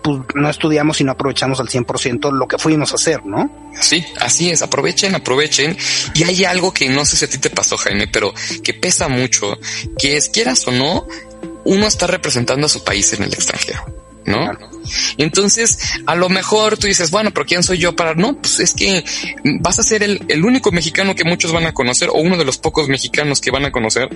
pues 0.01 0.19
no 0.35 0.49
estudiamos 0.49 1.01
y 1.01 1.03
no 1.03 1.11
aprovechamos 1.11 1.59
al 1.59 1.67
100% 1.67 2.31
lo 2.31 2.47
que 2.47 2.57
fuimos 2.57 2.91
a 2.91 2.95
hacer, 2.95 3.25
¿no? 3.25 3.71
Sí, 3.79 4.03
así 4.19 4.49
es, 4.49 4.61
aprovechen, 4.61 5.15
aprovechen. 5.15 5.77
Y 6.15 6.23
hay 6.23 6.45
algo 6.45 6.73
que 6.73 6.89
no 6.89 7.05
sé 7.05 7.17
si 7.17 7.25
a 7.25 7.29
ti 7.29 7.37
te 7.37 7.49
pasó, 7.49 7.77
Jaime, 7.77 8.07
pero 8.07 8.33
que 8.63 8.73
pesa 8.73 9.07
mucho, 9.07 9.57
que 9.97 10.17
es, 10.17 10.29
quieras 10.29 10.67
o 10.67 10.71
no, 10.71 11.07
uno 11.65 11.87
está 11.87 12.07
representando 12.07 12.65
a 12.65 12.69
su 12.69 12.83
país 12.83 13.11
en 13.13 13.23
el 13.23 13.33
extranjero. 13.33 13.85
¿no? 14.27 14.51
Entonces, 15.17 15.79
a 16.05 16.13
lo 16.13 16.27
mejor 16.29 16.77
tú 16.77 16.85
dices, 16.85 17.11
bueno, 17.11 17.31
pero 17.31 17.45
¿quién 17.45 17.63
soy 17.63 17.77
yo 17.77 17.95
para? 17.95 18.13
No, 18.13 18.35
pues 18.35 18.59
es 18.59 18.73
que 18.73 19.03
vas 19.61 19.79
a 19.79 19.83
ser 19.83 20.03
el, 20.03 20.21
el, 20.27 20.43
único 20.43 20.71
mexicano 20.71 21.15
que 21.15 21.23
muchos 21.23 21.53
van 21.53 21.65
a 21.65 21.73
conocer 21.73 22.09
o 22.09 22.15
uno 22.15 22.37
de 22.37 22.43
los 22.43 22.57
pocos 22.57 22.89
mexicanos 22.89 23.39
que 23.39 23.51
van 23.51 23.65
a 23.65 23.71
conocer. 23.71 24.09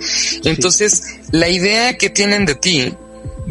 Entonces, 0.43 1.03
la 1.31 1.47
idea 1.47 1.97
que 1.97 2.09
tienen 2.09 2.45
de 2.45 2.55
ti 2.55 2.93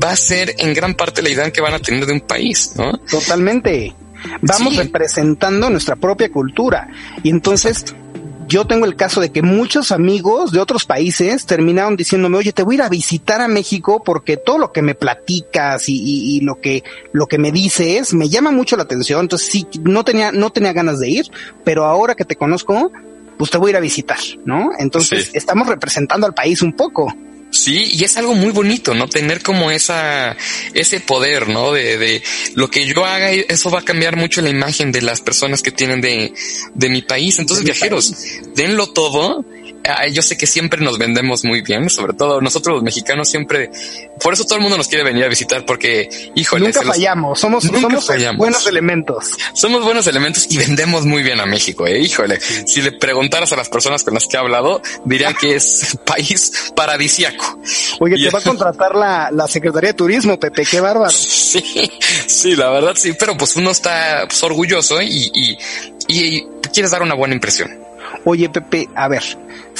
va 0.02 0.10
a 0.10 0.16
ser 0.16 0.54
en 0.58 0.74
gran 0.74 0.94
parte 0.94 1.22
la 1.22 1.30
idea 1.30 1.50
que 1.52 1.60
van 1.60 1.74
a 1.74 1.78
tener 1.78 2.06
de 2.06 2.12
un 2.12 2.20
país, 2.20 2.72
¿no? 2.76 2.98
Totalmente. 2.98 3.94
Vamos 4.42 4.74
sí. 4.74 4.78
representando 4.78 5.70
nuestra 5.70 5.96
propia 5.96 6.30
cultura. 6.30 6.88
Y 7.22 7.30
entonces, 7.30 7.84
yo 8.50 8.66
tengo 8.66 8.84
el 8.84 8.96
caso 8.96 9.20
de 9.20 9.30
que 9.30 9.42
muchos 9.42 9.92
amigos 9.92 10.52
de 10.52 10.58
otros 10.58 10.84
países 10.84 11.46
terminaron 11.46 11.96
diciéndome, 11.96 12.36
oye, 12.36 12.52
te 12.52 12.62
voy 12.62 12.74
a 12.74 12.76
ir 12.76 12.82
a 12.82 12.88
visitar 12.88 13.40
a 13.40 13.48
México 13.48 14.02
porque 14.04 14.36
todo 14.36 14.58
lo 14.58 14.72
que 14.72 14.82
me 14.82 14.94
platicas 14.94 15.88
y, 15.88 15.94
y, 15.94 16.36
y, 16.36 16.40
lo 16.40 16.60
que, 16.60 16.82
lo 17.12 17.26
que 17.26 17.38
me 17.38 17.52
dices 17.52 18.12
me 18.12 18.28
llama 18.28 18.50
mucho 18.50 18.76
la 18.76 18.82
atención. 18.82 19.20
Entonces 19.20 19.48
sí, 19.50 19.66
no 19.82 20.04
tenía, 20.04 20.32
no 20.32 20.50
tenía 20.50 20.72
ganas 20.72 20.98
de 20.98 21.08
ir, 21.08 21.26
pero 21.64 21.84
ahora 21.84 22.14
que 22.14 22.24
te 22.24 22.36
conozco, 22.36 22.92
pues 23.38 23.50
te 23.50 23.56
voy 23.56 23.68
a 23.68 23.70
ir 23.70 23.76
a 23.76 23.80
visitar, 23.80 24.18
¿no? 24.44 24.70
Entonces 24.78 25.26
sí. 25.26 25.30
estamos 25.34 25.68
representando 25.68 26.26
al 26.26 26.34
país 26.34 26.60
un 26.60 26.72
poco. 26.72 27.14
Sí, 27.50 27.90
y 27.94 28.04
es 28.04 28.16
algo 28.16 28.34
muy 28.34 28.52
bonito, 28.52 28.94
¿no? 28.94 29.08
Tener 29.08 29.42
como 29.42 29.70
esa, 29.70 30.36
ese 30.72 31.00
poder, 31.00 31.48
¿no? 31.48 31.72
De, 31.72 31.98
de 31.98 32.22
lo 32.54 32.70
que 32.70 32.86
yo 32.86 33.04
haga, 33.04 33.32
eso 33.32 33.70
va 33.70 33.80
a 33.80 33.84
cambiar 33.84 34.16
mucho 34.16 34.40
la 34.40 34.50
imagen 34.50 34.92
de 34.92 35.02
las 35.02 35.20
personas 35.20 35.62
que 35.62 35.72
tienen 35.72 36.00
de, 36.00 36.32
de 36.74 36.88
mi 36.88 37.02
país. 37.02 37.38
Entonces, 37.38 37.64
viajeros, 37.64 38.12
país. 38.12 38.40
denlo 38.54 38.92
todo. 38.92 39.44
Yo 40.12 40.22
sé 40.22 40.36
que 40.36 40.46
siempre 40.46 40.80
nos 40.82 40.98
vendemos 40.98 41.44
muy 41.44 41.62
bien, 41.62 41.88
sobre 41.88 42.12
todo 42.12 42.40
nosotros 42.40 42.74
los 42.74 42.82
mexicanos 42.82 43.30
siempre, 43.30 43.70
por 44.22 44.34
eso 44.34 44.44
todo 44.44 44.56
el 44.56 44.62
mundo 44.62 44.76
nos 44.76 44.88
quiere 44.88 45.04
venir 45.04 45.24
a 45.24 45.28
visitar 45.28 45.64
porque, 45.64 46.08
híjole, 46.34 46.66
nunca 46.66 46.82
fallamos, 46.82 47.40
somos, 47.40 47.64
nunca 47.64 47.80
somos 47.80 48.06
fallamos. 48.06 48.38
buenos 48.38 48.66
elementos. 48.66 49.30
Somos 49.54 49.84
buenos 49.84 50.06
elementos 50.06 50.46
y 50.50 50.58
vendemos 50.58 51.04
muy 51.04 51.22
bien 51.22 51.40
a 51.40 51.46
México, 51.46 51.86
eh, 51.86 51.98
híjole. 52.00 52.40
Si 52.40 52.82
le 52.82 52.92
preguntaras 52.92 53.52
a 53.52 53.56
las 53.56 53.68
personas 53.68 54.04
con 54.04 54.14
las 54.14 54.26
que 54.26 54.36
he 54.36 54.40
hablado, 54.40 54.82
dirían 55.04 55.34
que 55.34 55.56
es 55.56 55.98
país 56.06 56.72
paradisiaco. 56.74 57.60
Oye, 58.00 58.16
te 58.16 58.30
va 58.30 58.38
a 58.38 58.42
contratar 58.50 58.94
la, 58.94 59.30
la 59.32 59.48
Secretaría 59.48 59.90
de 59.90 59.94
Turismo, 59.94 60.38
Pepe, 60.38 60.64
qué 60.64 60.80
bárbaro. 60.80 61.10
Sí, 61.10 61.62
sí, 62.26 62.56
la 62.56 62.70
verdad 62.70 62.94
sí, 62.96 63.14
pero 63.18 63.36
pues 63.36 63.56
uno 63.56 63.70
está 63.70 64.24
pues, 64.28 64.42
orgulloso 64.42 65.00
y, 65.02 65.30
y, 65.34 65.58
y 66.08 66.42
quieres 66.72 66.90
dar 66.90 67.02
una 67.02 67.14
buena 67.14 67.34
impresión. 67.34 67.70
Oye, 68.24 68.48
Pepe, 68.50 68.88
a 68.94 69.08
ver, 69.08 69.22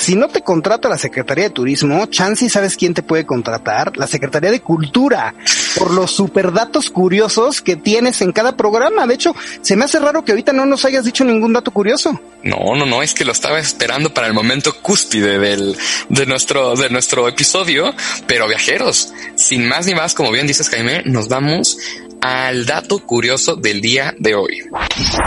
si 0.01 0.17
no 0.17 0.29
te 0.29 0.41
contrata 0.41 0.89
la 0.89 0.97
Secretaría 0.97 1.45
de 1.45 1.51
Turismo, 1.51 2.07
Chansey, 2.07 2.49
¿sabes 2.49 2.77
quién 2.77 2.95
te 2.95 3.03
puede 3.03 3.27
contratar? 3.27 3.97
La 3.99 4.07
Secretaría 4.07 4.51
de 4.51 4.61
Cultura, 4.61 5.35
por 5.77 5.93
los 5.93 6.11
superdatos 6.11 6.89
curiosos 6.89 7.61
que 7.61 7.77
tienes 7.77 8.23
en 8.23 8.33
cada 8.33 8.57
programa. 8.57 9.07
De 9.07 9.15
hecho, 9.15 9.37
se 9.61 9.77
me 9.77 9.85
hace 9.85 9.99
raro 9.99 10.25
que 10.25 10.33
ahorita 10.33 10.55
no 10.55 10.65
nos 10.65 10.87
hayas 10.87 11.05
dicho 11.05 11.23
ningún 11.23 11.53
dato 11.53 11.71
curioso. 11.71 12.19
No, 12.43 12.75
no, 12.77 12.87
no, 12.87 13.03
es 13.03 13.13
que 13.13 13.27
lo 13.27 13.33
estaba 13.33 13.59
esperando 13.59 14.15
para 14.15 14.27
el 14.27 14.33
momento 14.33 14.75
cúspide 14.81 15.39
del, 15.39 15.77
de 16.09 16.27
nuestro, 16.27 16.75
de 16.77 16.89
nuestro 16.89 17.29
episodio, 17.29 17.93
pero 18.27 18.49
viajeros, 18.49 19.13
sin 19.37 19.69
más 19.69 19.87
ni 19.87 19.95
más, 19.95 20.15
como 20.15 20.33
bien 20.33 20.47
dices 20.47 20.71
Jaime, 20.71 21.03
nos 21.05 21.29
vamos 21.29 21.77
al 22.23 22.65
dato 22.65 23.01
curioso 23.01 23.57
del 23.57 23.83
día 23.83 24.15
de 24.19 24.35
hoy. 24.35 24.63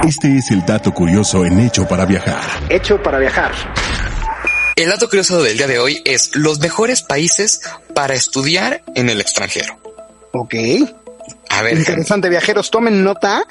Este 0.07 0.37
es 0.37 0.49
el 0.49 0.65
dato 0.65 0.91
curioso 0.91 1.45
en 1.45 1.59
Hecho 1.59 1.87
para 1.87 2.05
Viajar. 2.05 2.41
Hecho 2.69 3.01
para 3.01 3.19
Viajar. 3.19 3.51
El 4.75 4.89
dato 4.89 5.07
curioso 5.07 5.41
del 5.41 5.57
día 5.57 5.67
de 5.67 5.79
hoy 5.79 6.01
es 6.03 6.35
los 6.35 6.59
mejores 6.59 7.03
países 7.03 7.61
para 7.93 8.15
estudiar 8.15 8.81
en 8.95 9.09
el 9.09 9.21
extranjero. 9.21 9.79
Ok. 10.31 10.55
A 11.49 11.61
ver. 11.61 11.77
Interesante, 11.77 12.29
viajeros, 12.29 12.71
tomen 12.71 13.03
nota 13.03 13.45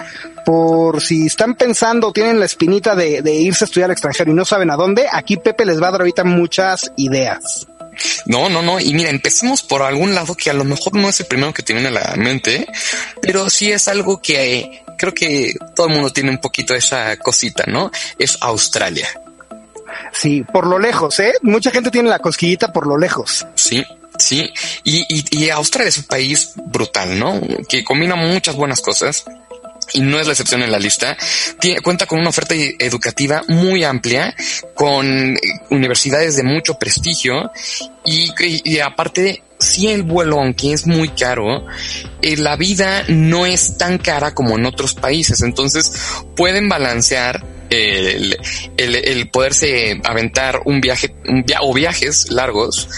por 0.45 1.01
si 1.01 1.27
están 1.27 1.55
pensando, 1.55 2.13
tienen 2.13 2.41
la 2.41 2.47
espinita 2.47 2.97
de, 2.97 3.23
de, 3.23 3.35
irse 3.35 3.65
a 3.65 3.67
estudiar 3.67 3.91
al 3.91 3.93
extranjero 3.93 4.33
y 4.33 4.35
no 4.35 4.45
saben 4.45 4.71
a 4.71 4.77
dónde, 4.77 5.07
aquí 5.11 5.37
Pepe 5.37 5.65
les 5.65 5.81
va 5.81 5.89
a 5.89 5.91
dar 5.93 6.01
ahorita 6.01 6.25
muchas 6.25 6.91
ideas. 6.97 7.69
No, 8.27 8.49
no, 8.49 8.63
no. 8.63 8.81
Y 8.81 8.93
mira, 8.95 9.11
empecemos 9.11 9.63
por 9.63 9.83
algún 9.83 10.15
lado 10.15 10.35
que 10.35 10.51
a 10.51 10.55
lo 10.55 10.65
mejor 10.65 10.95
no 10.95 11.09
es 11.09 11.21
el 11.21 11.27
primero 11.27 11.55
que 11.55 11.63
te 11.63 11.73
viene 11.73 11.89
a 11.89 11.93
la 11.93 12.15
mente, 12.17 12.67
pero 13.21 13.49
sí 13.51 13.71
es 13.71 13.87
algo 13.87 14.21
que 14.21 14.59
eh, 14.59 14.85
creo 14.99 15.15
que 15.15 15.55
todo 15.77 15.87
el 15.87 15.95
mundo 15.95 16.13
tiene 16.13 16.31
un 16.31 16.39
poquito 16.39 16.75
esa 16.75 17.17
cosita, 17.19 17.65
¿no? 17.67 17.91
Es 18.19 18.39
Australia. 18.41 19.09
Sí, 20.12 20.42
por 20.42 20.66
lo 20.66 20.78
lejos, 20.78 21.18
¿eh? 21.20 21.35
Mucha 21.42 21.70
gente 21.70 21.90
tiene 21.90 22.09
la 22.09 22.18
cosquillita 22.18 22.72
por 22.72 22.87
lo 22.87 22.98
lejos. 22.98 23.46
Sí, 23.55 23.85
sí. 24.18 24.52
Y, 24.85 25.50
Australia 25.50 25.88
es 25.88 25.98
un 25.98 26.05
país 26.05 26.52
brutal, 26.57 27.18
¿no? 27.18 27.40
Que 27.68 27.85
combina 27.85 28.14
muchas 28.14 28.57
buenas 28.57 28.81
cosas 28.81 29.24
y 29.92 30.00
no 30.00 30.18
es 30.18 30.26
la 30.26 30.33
excepción 30.33 30.62
en 30.62 30.70
la 30.70 30.78
lista, 30.78 31.16
tiene, 31.61 31.81
cuenta 31.81 32.07
con 32.07 32.20
una 32.20 32.31
oferta 32.31 32.55
educativa 32.55 33.42
muy 33.48 33.85
amplia, 33.85 34.35
con 34.74 35.37
universidades 35.70 36.37
de 36.37 36.44
mucho 36.44 36.78
prestigio 36.78 37.50
y 38.05 38.78
aparte, 38.78 39.42
si 39.59 39.88
el 39.88 40.02
vuelo, 40.02 40.40
aunque 40.40 40.72
es 40.72 40.87
muy 40.87 41.09
caro, 41.11 41.66
eh, 42.20 42.37
la 42.37 42.57
vida 42.57 43.05
no 43.09 43.46
es 43.46 43.78
tan 43.78 43.98
cara 43.98 44.35
como 44.35 44.57
en 44.57 44.66
otros 44.66 44.94
países, 44.94 45.42
entonces 45.42 45.92
pueden 46.37 46.68
balancear 46.68 47.44
el, 47.73 48.37
el, 48.77 48.95
el, 48.95 49.31
poderse 49.31 50.01
aventar 50.05 50.63
un 50.65 50.81
viaje 50.81 51.15
un 51.27 51.43
via 51.45 51.59
o 51.63 51.73
viajes 51.73 52.31
largos 52.31 52.89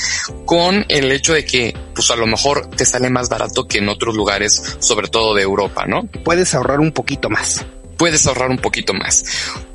con 0.44 0.84
el 0.88 1.10
hecho 1.12 1.34
de 1.34 1.44
que 1.44 1.74
pues 1.94 2.10
a 2.10 2.16
lo 2.16 2.26
mejor 2.26 2.68
te 2.70 2.84
sale 2.84 3.10
más 3.10 3.28
barato 3.28 3.68
que 3.68 3.78
en 3.78 3.88
otros 3.88 4.14
lugares, 4.14 4.76
sobre 4.80 5.08
todo 5.08 5.34
de 5.34 5.42
Europa, 5.42 5.86
¿no? 5.86 6.06
Puedes 6.24 6.54
ahorrar 6.54 6.80
un 6.80 6.92
poquito 6.92 7.30
más. 7.30 7.64
Puedes 7.96 8.26
ahorrar 8.26 8.50
un 8.50 8.58
poquito 8.58 8.92
más. 8.92 9.24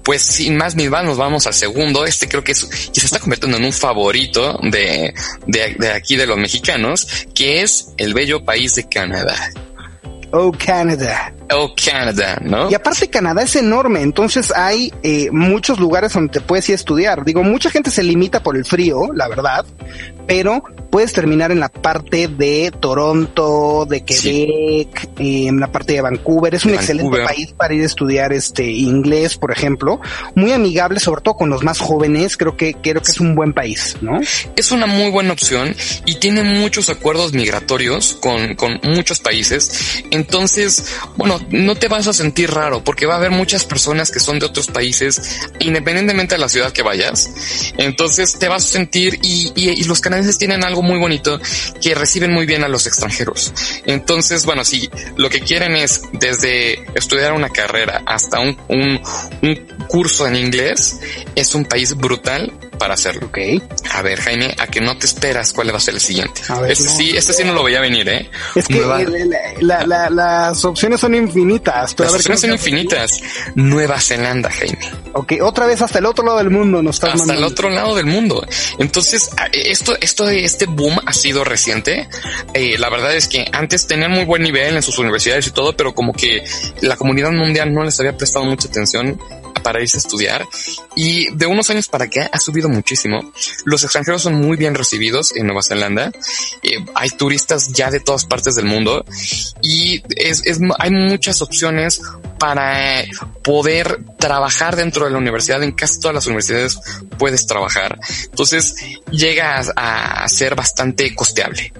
Pues 0.04 0.22
sin 0.22 0.58
más 0.58 0.76
más 0.76 1.06
nos 1.06 1.18
vamos 1.18 1.48
al 1.48 1.54
segundo. 1.54 2.06
Este 2.06 2.28
creo 2.28 2.44
que, 2.44 2.52
es, 2.52 2.66
que 2.66 3.00
se 3.00 3.06
está 3.06 3.20
convirtiendo 3.20 3.58
en 3.58 3.64
un 3.64 3.74
favorito 3.74 4.60
de, 4.64 5.14
de, 5.48 5.76
de 5.80 5.92
aquí 5.92 6.18
de 6.18 6.28
los 6.28 6.38
mexicanos, 6.38 7.08
que 7.34 7.62
es 7.62 7.94
el 7.98 8.14
bello 8.14 8.44
país 8.44 8.76
de 8.76 8.90
Canadá. 8.90 9.52
Oh, 10.32 10.52
Canadá. 10.52 11.34
Oh, 11.52 11.74
Canadá, 11.76 12.38
¿no? 12.42 12.70
Y 12.70 12.76
aparte 12.76 13.10
Canadá 13.10 13.42
es 13.42 13.56
enorme, 13.56 14.02
entonces 14.02 14.52
hay 14.56 14.94
eh, 15.02 15.30
muchos 15.32 15.80
lugares 15.80 16.13
donde 16.13 16.34
te 16.34 16.42
puedes 16.42 16.70
ir 16.70 16.74
a 16.74 16.76
estudiar. 16.76 17.26
Digo, 17.26 17.44
mucha 17.44 17.70
gente 17.70 17.89
se 17.89 18.04
limita 18.04 18.42
por 18.42 18.56
el 18.56 18.65
frío, 18.65 19.12
la 19.13 19.28
verdad, 19.28 19.65
pero 20.30 20.63
puedes 20.92 21.12
terminar 21.12 21.52
en 21.52 21.60
la 21.60 21.70
parte 21.70 22.28
de 22.28 22.72
Toronto, 22.80 23.88
de 23.89 24.06
Quebec, 24.06 25.10
sí. 25.18 25.48
en 25.48 25.60
la 25.60 25.72
parte 25.72 25.94
de 25.94 26.02
Vancouver. 26.02 26.54
Es 26.54 26.65
un 26.65 26.76
Vancouver. 26.76 27.00
excelente 27.02 27.34
país 27.34 27.54
para 27.54 27.74
ir 27.74 27.82
a 27.82 27.86
estudiar 27.88 28.32
este 28.32 28.63
inglés, 28.63 29.38
por 29.38 29.52
ejemplo. 29.52 30.00
Muy 30.36 30.52
amigable, 30.52 31.00
sobre 31.00 31.22
todo 31.22 31.34
con 31.34 31.50
los 31.50 31.63
más 31.63 31.80
jóvenes. 31.80 32.38
Creo 32.38 32.56
que 32.56 32.76
creo 32.76 33.02
que 33.02 33.12
es 33.12 33.20
un 33.20 33.34
buen 33.34 33.54
país, 33.54 33.98
¿no? 34.02 34.20
Es 34.56 34.72
una 34.72 34.86
muy 34.86 35.10
buena 35.10 35.34
opción 35.34 35.76
y 36.06 36.20
tiene 36.20 36.44
muchos 36.44 36.89
acuerdos 36.89 37.34
migratorios 37.34 38.15
con, 38.22 38.54
con 38.54 38.80
muchos 38.84 39.20
países. 39.20 40.04
Entonces, 40.12 40.96
bueno, 41.18 41.39
no 41.50 41.76
te 41.76 41.88
vas 41.88 42.06
a 42.06 42.13
sentir 42.13 42.52
raro 42.52 42.84
porque 42.84 43.08
va 43.08 43.15
a 43.15 43.18
haber 43.18 43.32
muchas 43.32 43.65
personas 43.65 44.12
que 44.12 44.20
son 44.20 44.38
de 44.38 44.46
otros 44.46 44.68
países, 44.68 45.39
independientemente 45.60 46.36
de 46.36 46.39
la 46.39 46.50
ciudad 46.50 46.72
que 46.72 46.84
vayas. 46.84 47.32
Entonces 47.78 48.38
te 48.38 48.48
vas 48.48 48.63
a 48.65 48.68
sentir 48.68 49.20
y, 49.24 49.52
y, 49.56 49.70
y 49.70 49.84
los 49.86 50.00
canadienses 50.00 50.18
tienen 50.38 50.63
algo 50.63 50.82
muy 50.82 50.99
bonito 50.99 51.39
que 51.82 51.95
reciben 51.95 52.34
muy 52.34 52.45
bien 52.45 52.63
a 52.63 52.67
los 52.67 52.88
extranjeros. 52.88 53.53
Entonces, 53.86 54.45
bueno, 54.45 54.63
si 54.63 54.89
lo 55.17 55.29
que 55.29 55.41
quieren 55.41 55.75
es 55.75 56.01
desde 56.13 56.84
estudiar 56.95 57.34
una 57.34 57.49
carrera 57.49 58.01
hasta 58.05 58.39
un, 58.39 58.58
un, 58.67 59.01
un 59.41 59.55
curso 59.88 60.27
en 60.27 60.36
inglés, 60.36 60.99
es 61.36 61.55
un 61.55 61.65
país 61.65 61.95
brutal 61.95 62.51
para 62.80 62.96
hacerlo. 62.96 63.28
Ok. 63.28 63.38
A 63.94 64.02
ver, 64.02 64.20
Jaime, 64.22 64.56
a 64.58 64.65
que 64.68 64.82
no 64.82 64.98
te 64.98 65.06
esperas 65.06 65.54
cuál 65.54 65.72
va 65.72 65.78
a 65.78 65.82
ser 65.82 65.94
el 65.94 66.00
siguiente. 66.02 66.42
A 66.48 66.60
ver, 66.62 66.72
este 66.72 66.86
no. 66.86 66.98
sí, 66.98 67.12
este 67.15 67.34
sí 67.34 67.44
no 67.44 67.54
lo 67.54 67.63
veía 67.63 67.80
venir, 67.82 68.10
¿eh? 68.10 68.32
Es 68.56 68.68
que 68.68 68.76
Nueva- 68.76 69.02
la- 69.60 69.86
la- 69.86 70.10
las 70.10 70.65
opciones 70.65 71.00
son 71.00 71.13
infinitas. 71.13 71.94
Pero 71.94 72.06
las 72.10 72.13
a 72.13 72.18
ver, 72.18 72.20
opciones 72.22 72.42
son 72.42 72.50
¿qué- 72.50 72.56
infinitas. 72.56 73.20
Nueva 73.56 74.00
Zelanda, 74.00 74.50
Jaime. 74.50 74.80
Ok, 75.13 75.34
otra 75.42 75.65
vez 75.68 75.82
hasta 75.82 76.00
el 76.00 76.06
otro 76.06 76.26
lado 76.26 76.38
del 76.39 76.50
mundo 76.50 76.82
nos 76.82 76.96
estás 76.96 77.15
hasta 77.22 77.34
el 77.34 77.44
otro 77.44 77.70
lado 77.70 77.96
del 77.96 78.06
mundo. 78.06 78.46
Entonces, 78.80 79.30
esto, 79.54 79.96
esto 80.02 80.26
de 80.26 80.46
este 80.46 80.65
boom 80.65 81.00
ha 81.06 81.13
sido 81.13 81.44
reciente. 81.44 82.08
Eh, 82.54 82.78
la 82.78 82.89
verdad 82.89 83.15
es 83.15 83.28
que 83.28 83.46
antes 83.52 83.86
tenían 83.88 84.12
muy 84.12 84.26
buen 84.26 84.42
nivel 84.44 84.76
en 84.76 84.82
sus 84.84 84.98
universidades 85.00 85.48
y 85.48 85.52
todo, 85.52 85.76
pero 85.76 85.94
como 85.94 86.13
que 86.13 86.44
la 86.82 86.96
comunidad 86.96 87.32
mundial 87.32 87.74
no 87.74 87.84
les 87.84 88.00
había 88.00 88.15
prestado 88.15 88.46
mucha 88.46 88.68
atención 88.68 89.20
para 89.69 89.84
irse 89.84 89.97
a 89.97 89.99
estudiar 89.99 90.47
y 90.95 91.32
de 91.36 91.45
unos 91.45 91.69
años 91.69 91.88
para 91.88 92.05
acá 92.05 92.27
ha 92.34 92.39
subido 92.39 92.69
muchísimo. 92.69 93.32
Los 93.65 93.84
extranjeros 93.84 94.23
son 94.23 94.34
muy 94.34 94.58
bien 94.58 94.73
recibidos 94.73 95.32
en 95.36 95.45
Nueva 95.45 95.62
Zelanda. 95.62 96.12
Eh, 96.63 96.84
hay 96.95 97.12
turistas 97.12 97.71
ya 97.71 97.91
de 97.91 97.99
todas 97.99 98.25
partes 98.25 98.55
del 98.55 98.65
mundo 98.65 99.05
y 99.62 100.01
es, 100.15 100.41
hay 100.79 100.89
muchas 100.89 101.43
opciones 101.43 102.01
para 102.39 103.03
poder 103.43 104.03
trabajar 104.17 104.75
dentro 104.75 105.05
de 105.05 105.12
la 105.12 105.19
universidad. 105.19 105.62
En 105.62 105.73
casi 105.73 105.99
todas 105.99 106.15
las 106.15 106.25
universidades 106.25 106.79
puedes 107.19 107.45
trabajar. 107.45 107.99
Entonces 108.23 108.73
llega 109.12 109.62
a, 109.75 110.23
a 110.23 110.29
ser 110.29 110.55
bastante 110.55 111.13
costeable. 111.13 111.71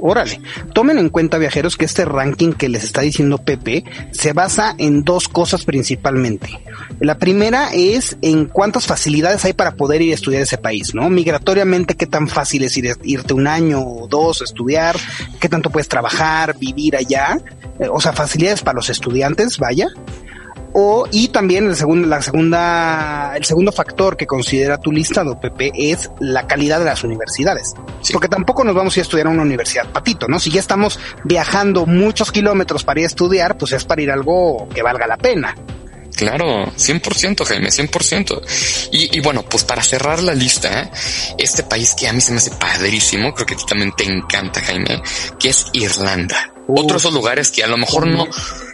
Órale, 0.00 0.40
tomen 0.74 0.98
en 0.98 1.08
cuenta 1.08 1.38
viajeros 1.38 1.76
que 1.76 1.84
este 1.84 2.04
ranking 2.04 2.52
que 2.52 2.68
les 2.68 2.84
está 2.84 3.00
diciendo 3.00 3.38
Pepe 3.38 3.84
se 4.12 4.32
basa 4.32 4.74
en 4.78 5.04
dos 5.04 5.28
cosas 5.28 5.64
principalmente. 5.64 6.60
La 7.00 7.18
primera 7.18 7.70
es 7.72 8.16
en 8.22 8.46
cuántas 8.46 8.86
facilidades 8.86 9.44
hay 9.44 9.52
para 9.52 9.72
poder 9.72 10.02
ir 10.02 10.12
a 10.12 10.14
estudiar 10.14 10.42
ese 10.42 10.58
país, 10.58 10.94
¿no? 10.94 11.10
Migratoriamente, 11.10 11.94
qué 11.94 12.06
tan 12.06 12.28
fácil 12.28 12.64
es 12.64 12.76
ir, 12.76 12.96
irte 13.02 13.34
un 13.34 13.46
año 13.46 13.80
o 13.80 14.08
dos 14.08 14.40
a 14.40 14.44
estudiar, 14.44 14.96
qué 15.40 15.48
tanto 15.48 15.70
puedes 15.70 15.88
trabajar, 15.88 16.56
vivir 16.58 16.96
allá, 16.96 17.38
Eh, 17.78 17.88
o 17.88 18.00
sea, 18.00 18.12
facilidades 18.12 18.62
para 18.62 18.76
los 18.76 18.90
estudiantes, 18.90 19.58
vaya. 19.58 19.86
O, 20.72 21.06
y 21.10 21.28
también 21.28 21.66
el 21.66 21.76
segundo, 21.76 22.08
la 22.08 22.22
segunda, 22.22 23.32
el 23.36 23.44
segundo 23.44 23.72
factor 23.72 24.16
que 24.16 24.26
considera 24.26 24.78
tu 24.78 24.92
listado, 24.92 25.40
Pepe, 25.40 25.72
es 25.74 26.10
la 26.20 26.46
calidad 26.46 26.78
de 26.78 26.84
las 26.84 27.02
universidades. 27.04 27.74
Sí. 28.02 28.12
Porque 28.12 28.28
tampoco 28.28 28.64
nos 28.64 28.74
vamos 28.74 28.96
a 28.96 29.00
ir 29.00 29.02
a 29.02 29.06
estudiar 29.06 29.26
a 29.26 29.30
una 29.30 29.42
universidad 29.42 29.90
patito, 29.90 30.28
¿no? 30.28 30.38
Si 30.38 30.50
ya 30.50 30.60
estamos 30.60 30.98
viajando 31.24 31.86
muchos 31.86 32.30
kilómetros 32.32 32.84
para 32.84 33.00
ir 33.00 33.04
a 33.04 33.08
estudiar, 33.08 33.56
pues 33.56 33.72
es 33.72 33.84
para 33.84 34.02
ir 34.02 34.10
a 34.10 34.14
algo 34.14 34.68
que 34.74 34.82
valga 34.82 35.06
la 35.06 35.16
pena. 35.16 35.54
Claro, 36.18 36.66
100% 36.66 37.44
Jaime, 37.44 37.68
100%. 37.68 38.88
Y, 38.90 39.16
y 39.16 39.20
bueno, 39.20 39.44
pues 39.44 39.62
para 39.62 39.82
cerrar 39.82 40.20
la 40.20 40.34
lista, 40.34 40.90
este 41.38 41.62
país 41.62 41.94
que 41.94 42.08
a 42.08 42.12
mí 42.12 42.20
se 42.20 42.32
me 42.32 42.38
hace 42.38 42.50
padrísimo, 42.50 43.32
creo 43.34 43.46
que 43.46 43.54
a 43.54 43.56
ti 43.56 43.64
también 43.66 43.92
te 43.96 44.04
encanta 44.04 44.60
Jaime, 44.60 45.00
que 45.38 45.50
es 45.50 45.66
Irlanda. 45.72 46.57
Uf. 46.68 46.78
Otro 46.84 46.94
de 46.94 46.98
esos 46.98 47.12
lugares 47.14 47.50
que 47.50 47.64
a 47.64 47.66
lo 47.66 47.76
mejor 47.78 48.06
no, 48.06 48.28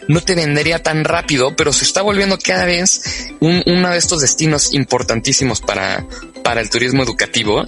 no 0.07 0.21
te 0.21 0.35
vendería 0.35 0.83
tan 0.83 1.03
rápido, 1.03 1.55
pero 1.55 1.73
se 1.73 1.85
está 1.85 2.01
volviendo 2.01 2.37
cada 2.37 2.65
vez 2.65 3.31
un, 3.39 3.63
uno 3.65 3.89
de 3.89 3.97
estos 3.97 4.21
destinos 4.21 4.73
importantísimos 4.73 5.61
para, 5.61 6.05
para 6.43 6.61
el 6.61 6.69
turismo 6.69 7.01
educativo. 7.03 7.65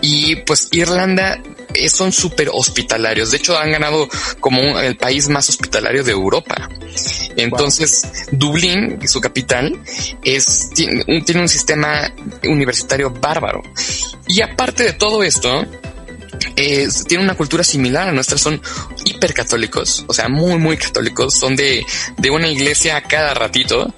Y 0.00 0.36
pues 0.36 0.68
Irlanda 0.72 1.38
eh, 1.74 1.88
son 1.90 2.10
súper 2.10 2.48
hospitalarios. 2.52 3.30
De 3.30 3.36
hecho, 3.36 3.58
han 3.58 3.70
ganado 3.70 4.08
como 4.40 4.60
un- 4.62 4.78
el 4.82 4.96
país 4.96 5.28
más 5.28 5.48
hospitalario 5.50 6.02
de 6.02 6.12
Europa. 6.12 6.68
Entonces, 7.36 8.02
Dublín, 8.32 8.98
su 9.06 9.20
capital, 9.20 9.78
es, 10.24 10.70
tiene 10.74 11.40
un 11.40 11.48
sistema 11.48 12.10
universitario 12.44 13.10
bárbaro. 13.10 13.62
Y 14.26 14.40
aparte 14.40 14.84
de 14.84 14.92
todo 14.94 15.22
esto, 15.22 15.66
eh, 16.56 16.88
tiene 17.08 17.24
una 17.24 17.34
cultura 17.34 17.64
similar 17.64 18.08
a 18.08 18.12
nuestra, 18.12 18.38
son 18.38 18.60
hipercatólicos, 19.04 20.04
o 20.06 20.14
sea, 20.14 20.28
muy, 20.28 20.58
muy 20.58 20.76
católicos, 20.76 21.34
son 21.34 21.56
de, 21.56 21.84
de 22.16 22.30
una 22.30 22.48
iglesia 22.48 22.96
a 22.96 23.02
cada 23.02 23.34
ratito, 23.34 23.92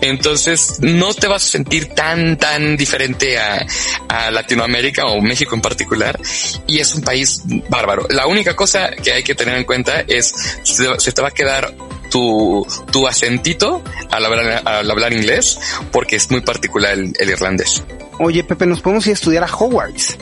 entonces 0.00 0.78
no 0.80 1.14
te 1.14 1.26
vas 1.26 1.44
a 1.44 1.48
sentir 1.48 1.88
tan, 1.94 2.36
tan 2.38 2.76
diferente 2.76 3.38
a, 3.38 3.66
a 4.08 4.30
Latinoamérica 4.30 5.06
o 5.06 5.20
México 5.20 5.54
en 5.54 5.60
particular, 5.60 6.18
y 6.66 6.78
es 6.78 6.94
un 6.94 7.02
país 7.02 7.42
bárbaro. 7.68 8.06
La 8.10 8.26
única 8.26 8.54
cosa 8.54 8.90
que 8.90 9.12
hay 9.12 9.22
que 9.22 9.34
tener 9.34 9.56
en 9.56 9.64
cuenta 9.64 10.00
es, 10.06 10.32
se, 10.62 10.86
se 10.98 11.12
te 11.12 11.22
va 11.22 11.28
a 11.28 11.32
quedar 11.32 11.74
tu, 12.10 12.66
tu 12.90 13.06
acentito 13.06 13.82
al 14.10 14.24
hablar, 14.24 14.62
al 14.64 14.90
hablar 14.90 15.12
inglés, 15.12 15.58
porque 15.90 16.16
es 16.16 16.30
muy 16.30 16.40
particular 16.42 16.92
el, 16.92 17.12
el 17.18 17.30
irlandés. 17.30 17.82
Oye, 18.18 18.44
Pepe, 18.44 18.66
nos 18.66 18.80
podemos 18.80 19.06
ir 19.06 19.10
a 19.10 19.14
estudiar 19.14 19.44
a 19.44 19.46
Hogwarts. 19.54 20.16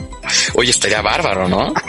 Oye, 0.55 0.71
estaría 0.71 1.01
bárbaro, 1.01 1.47
¿no? 1.47 1.73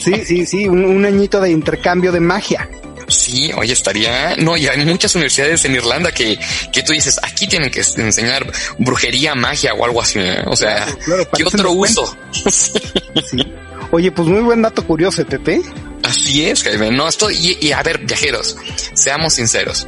Sí, 0.00 0.24
sí, 0.26 0.44
sí, 0.44 0.66
un, 0.66 0.84
un 0.84 1.04
añito 1.04 1.40
de 1.40 1.50
intercambio 1.50 2.10
de 2.10 2.18
magia. 2.18 2.68
Sí, 3.06 3.50
oye, 3.56 3.72
estaría. 3.72 4.36
No, 4.36 4.56
y 4.56 4.66
hay 4.66 4.84
muchas 4.84 5.14
universidades 5.14 5.64
en 5.64 5.74
Irlanda 5.74 6.12
que, 6.12 6.38
que 6.72 6.82
tú 6.82 6.92
dices, 6.92 7.18
aquí 7.22 7.46
tienen 7.46 7.70
que 7.70 7.80
enseñar 7.96 8.44
brujería, 8.78 9.34
magia 9.34 9.72
o 9.74 9.84
algo 9.84 10.02
así. 10.02 10.18
¿eh? 10.18 10.42
O 10.46 10.56
sea, 10.56 10.84
Claro, 10.84 10.98
claro, 11.04 11.24
para 11.24 11.36
¿qué 11.36 11.44
otro 11.44 11.72
uso? 11.72 12.16
Sí. 12.50 13.46
Oye, 13.90 14.12
pues 14.12 14.28
muy 14.28 14.42
buen 14.42 14.60
dato 14.60 14.84
curioso, 14.84 15.24
Pepe. 15.24 15.62
Así 16.02 16.44
es, 16.44 16.62
Jaime. 16.62 16.90
No, 16.90 17.08
esto, 17.08 17.30
y, 17.30 17.56
y 17.60 17.72
a 17.72 17.82
ver, 17.82 17.98
viajeros, 17.98 18.56
seamos 18.94 19.34
sinceros. 19.34 19.86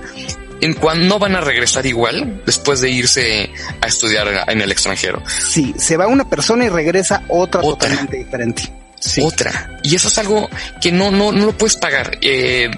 En 0.60 0.74
cuando 0.74 1.06
no 1.06 1.18
van 1.18 1.36
a 1.36 1.40
regresar 1.40 1.86
igual 1.86 2.42
después 2.44 2.80
de 2.80 2.90
irse 2.90 3.50
a 3.80 3.86
estudiar 3.86 4.44
en 4.48 4.60
el 4.60 4.70
extranjero. 4.70 5.22
Sí, 5.26 5.74
se 5.78 5.96
va 5.96 6.06
una 6.06 6.28
persona 6.28 6.64
y 6.66 6.68
regresa 6.68 7.22
otra, 7.28 7.60
Otra. 7.62 7.88
totalmente 7.88 8.18
diferente. 8.18 8.70
Sí. 8.98 9.22
Otra. 9.24 9.78
Y 9.82 9.94
eso 9.94 10.08
es 10.08 10.18
algo 10.18 10.50
que 10.82 10.92
no, 10.92 11.10
no, 11.10 11.32
no 11.32 11.46
lo 11.46 11.52
puedes 11.56 11.76
pagar. 11.76 12.18
Eh, 12.20 12.70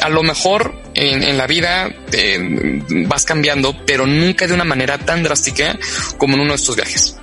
a 0.00 0.08
lo 0.08 0.22
mejor 0.22 0.74
en, 0.94 1.22
en 1.22 1.36
la 1.36 1.46
vida 1.46 1.90
eh, 2.12 2.82
vas 3.06 3.24
cambiando, 3.26 3.76
pero 3.84 4.06
nunca 4.06 4.46
de 4.46 4.54
una 4.54 4.64
manera 4.64 4.96
tan 4.96 5.22
drástica 5.22 5.78
como 6.16 6.34
en 6.36 6.40
uno 6.40 6.52
de 6.52 6.56
estos 6.56 6.74
viajes. 6.76 7.16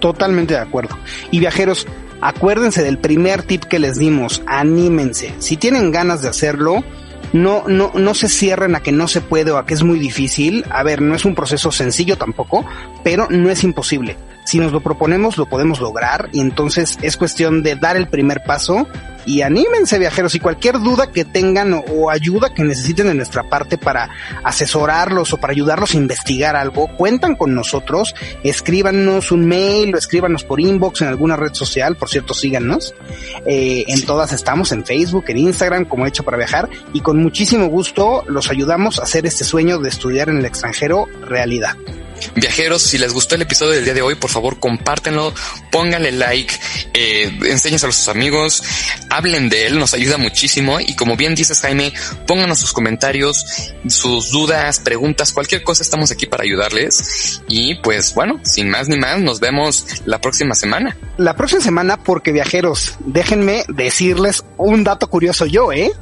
Totalmente 0.00 0.54
de 0.54 0.60
acuerdo. 0.60 0.96
Y 1.32 1.40
viajeros, 1.40 1.86
acuérdense 2.20 2.84
del 2.84 2.98
primer 2.98 3.42
tip 3.42 3.64
que 3.64 3.80
les 3.80 3.98
dimos, 3.98 4.42
anímense. 4.46 5.34
Si 5.40 5.56
tienen 5.56 5.90
ganas 5.90 6.22
de 6.22 6.28
hacerlo, 6.28 6.84
no, 7.32 7.64
no, 7.66 7.92
no 7.94 8.14
se 8.14 8.28
cierren 8.28 8.74
a 8.74 8.80
que 8.80 8.92
no 8.92 9.08
se 9.08 9.20
puede 9.20 9.50
o 9.50 9.58
a 9.58 9.66
que 9.66 9.74
es 9.74 9.82
muy 9.82 9.98
difícil. 9.98 10.64
A 10.70 10.82
ver, 10.82 11.02
no 11.02 11.14
es 11.14 11.24
un 11.24 11.34
proceso 11.34 11.70
sencillo 11.70 12.16
tampoco, 12.16 12.64
pero 13.04 13.28
no 13.30 13.50
es 13.50 13.64
imposible. 13.64 14.16
Si 14.48 14.58
nos 14.58 14.72
lo 14.72 14.80
proponemos, 14.80 15.36
lo 15.36 15.44
podemos 15.44 15.78
lograr 15.78 16.30
y 16.32 16.40
entonces 16.40 16.96
es 17.02 17.18
cuestión 17.18 17.62
de 17.62 17.76
dar 17.76 17.98
el 17.98 18.08
primer 18.08 18.42
paso 18.44 18.88
y 19.26 19.42
anímense 19.42 19.98
viajeros 19.98 20.34
y 20.36 20.40
cualquier 20.40 20.78
duda 20.80 21.12
que 21.12 21.26
tengan 21.26 21.74
o, 21.74 21.80
o 21.80 22.08
ayuda 22.08 22.54
que 22.54 22.64
necesiten 22.64 23.08
de 23.08 23.14
nuestra 23.14 23.42
parte 23.42 23.76
para 23.76 24.08
asesorarlos 24.42 25.34
o 25.34 25.36
para 25.36 25.52
ayudarlos 25.52 25.92
a 25.92 25.98
investigar 25.98 26.56
algo, 26.56 26.88
cuentan 26.96 27.36
con 27.36 27.54
nosotros, 27.54 28.14
escríbanos 28.42 29.32
un 29.32 29.44
mail 29.44 29.94
o 29.94 29.98
escríbanos 29.98 30.44
por 30.44 30.60
inbox 30.60 31.02
en 31.02 31.08
alguna 31.08 31.36
red 31.36 31.52
social, 31.52 31.96
por 31.96 32.08
cierto 32.08 32.32
síganos, 32.32 32.94
eh, 33.44 33.84
en 33.86 34.06
todas 34.06 34.32
estamos, 34.32 34.72
en 34.72 34.82
Facebook, 34.82 35.26
en 35.28 35.36
Instagram, 35.36 35.84
como 35.84 36.06
hecho 36.06 36.22
para 36.22 36.38
viajar 36.38 36.70
y 36.94 37.02
con 37.02 37.22
muchísimo 37.22 37.66
gusto 37.66 38.24
los 38.26 38.50
ayudamos 38.50 38.98
a 38.98 39.02
hacer 39.02 39.26
este 39.26 39.44
sueño 39.44 39.78
de 39.78 39.90
estudiar 39.90 40.30
en 40.30 40.38
el 40.38 40.46
extranjero 40.46 41.04
realidad. 41.20 41.76
Viajeros, 42.40 42.82
si 42.82 42.98
les 42.98 43.12
gustó 43.12 43.34
el 43.34 43.42
episodio 43.42 43.72
del 43.72 43.84
día 43.84 43.94
de 43.94 44.02
hoy, 44.02 44.14
por 44.14 44.30
favor 44.30 44.58
compártenlo, 44.58 45.34
pónganle 45.70 46.12
like, 46.12 46.54
eh, 46.94 47.38
enséñenselo 47.44 47.90
a 47.90 47.94
sus 47.94 48.08
amigos, 48.08 48.62
hablen 49.10 49.48
de 49.48 49.66
él, 49.66 49.78
nos 49.78 49.94
ayuda 49.94 50.18
muchísimo 50.18 50.80
y 50.80 50.94
como 50.94 51.16
bien 51.16 51.34
dices 51.34 51.60
Jaime, 51.60 51.92
pónganos 52.26 52.58
sus 52.58 52.72
comentarios, 52.72 53.44
sus 53.88 54.30
dudas, 54.30 54.80
preguntas, 54.80 55.32
cualquier 55.32 55.62
cosa, 55.62 55.82
estamos 55.82 56.10
aquí 56.10 56.26
para 56.26 56.44
ayudarles 56.44 57.42
y 57.48 57.76
pues 57.76 58.14
bueno, 58.14 58.40
sin 58.44 58.70
más 58.70 58.88
ni 58.88 58.96
más, 58.96 59.20
nos 59.20 59.40
vemos 59.40 59.86
la 60.04 60.20
próxima 60.20 60.54
semana. 60.54 60.96
La 61.16 61.34
próxima 61.34 61.60
semana, 61.60 61.96
porque 61.96 62.32
viajeros, 62.32 62.94
déjenme 63.00 63.64
decirles 63.68 64.44
un 64.56 64.84
dato 64.84 65.08
curioso 65.08 65.46
yo, 65.46 65.72
¿eh? 65.72 65.92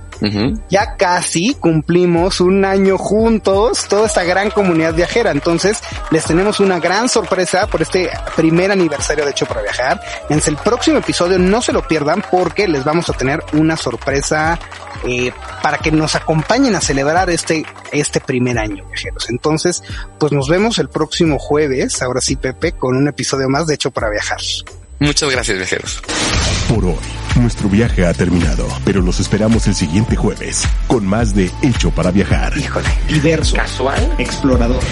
Ya 0.68 0.96
casi 0.96 1.54
cumplimos 1.54 2.40
un 2.40 2.64
año 2.64 2.98
juntos, 2.98 3.86
toda 3.88 4.06
esta 4.06 4.24
gran 4.24 4.50
comunidad 4.50 4.94
viajera. 4.94 5.30
Entonces, 5.30 5.78
les 6.10 6.24
tenemos 6.24 6.60
una 6.60 6.80
gran 6.80 7.08
sorpresa 7.08 7.66
por 7.66 7.82
este 7.82 8.10
primer 8.34 8.70
aniversario 8.70 9.24
de 9.24 9.30
Hecho 9.30 9.46
para 9.46 9.62
Viajar. 9.62 10.00
En 10.28 10.40
el 10.46 10.56
próximo 10.56 10.98
episodio 10.98 11.38
no 11.38 11.62
se 11.62 11.72
lo 11.72 11.86
pierdan 11.86 12.22
porque 12.30 12.68
les 12.68 12.84
vamos 12.84 13.08
a 13.10 13.12
tener 13.12 13.42
una 13.52 13.76
sorpresa 13.76 14.58
eh, 15.04 15.32
para 15.62 15.78
que 15.78 15.90
nos 15.92 16.14
acompañen 16.14 16.74
a 16.74 16.80
celebrar 16.80 17.30
este, 17.30 17.64
este 17.92 18.20
primer 18.20 18.58
año, 18.58 18.84
viajeros. 18.86 19.28
Entonces, 19.30 19.82
pues 20.18 20.32
nos 20.32 20.48
vemos 20.48 20.78
el 20.78 20.88
próximo 20.88 21.38
jueves, 21.38 22.02
ahora 22.02 22.20
sí, 22.20 22.36
Pepe, 22.36 22.72
con 22.72 22.96
un 22.96 23.08
episodio 23.08 23.48
más 23.48 23.66
de 23.66 23.74
Hecho 23.74 23.90
para 23.90 24.10
Viajar. 24.10 24.40
Muchas 24.98 25.30
gracias 25.30 25.58
viajeros. 25.58 26.02
Por 26.68 26.84
hoy, 26.84 26.96
nuestro 27.36 27.68
viaje 27.68 28.06
ha 28.06 28.12
terminado, 28.14 28.66
pero 28.84 29.00
los 29.02 29.20
esperamos 29.20 29.66
el 29.66 29.74
siguiente 29.74 30.16
jueves 30.16 30.66
con 30.86 31.06
más 31.06 31.34
de 31.34 31.50
Hecho 31.62 31.90
para 31.90 32.10
Viajar. 32.10 32.56
Híjole, 32.56 32.88
diverso, 33.08 33.56
Casual. 33.56 34.14
explorador. 34.18 34.82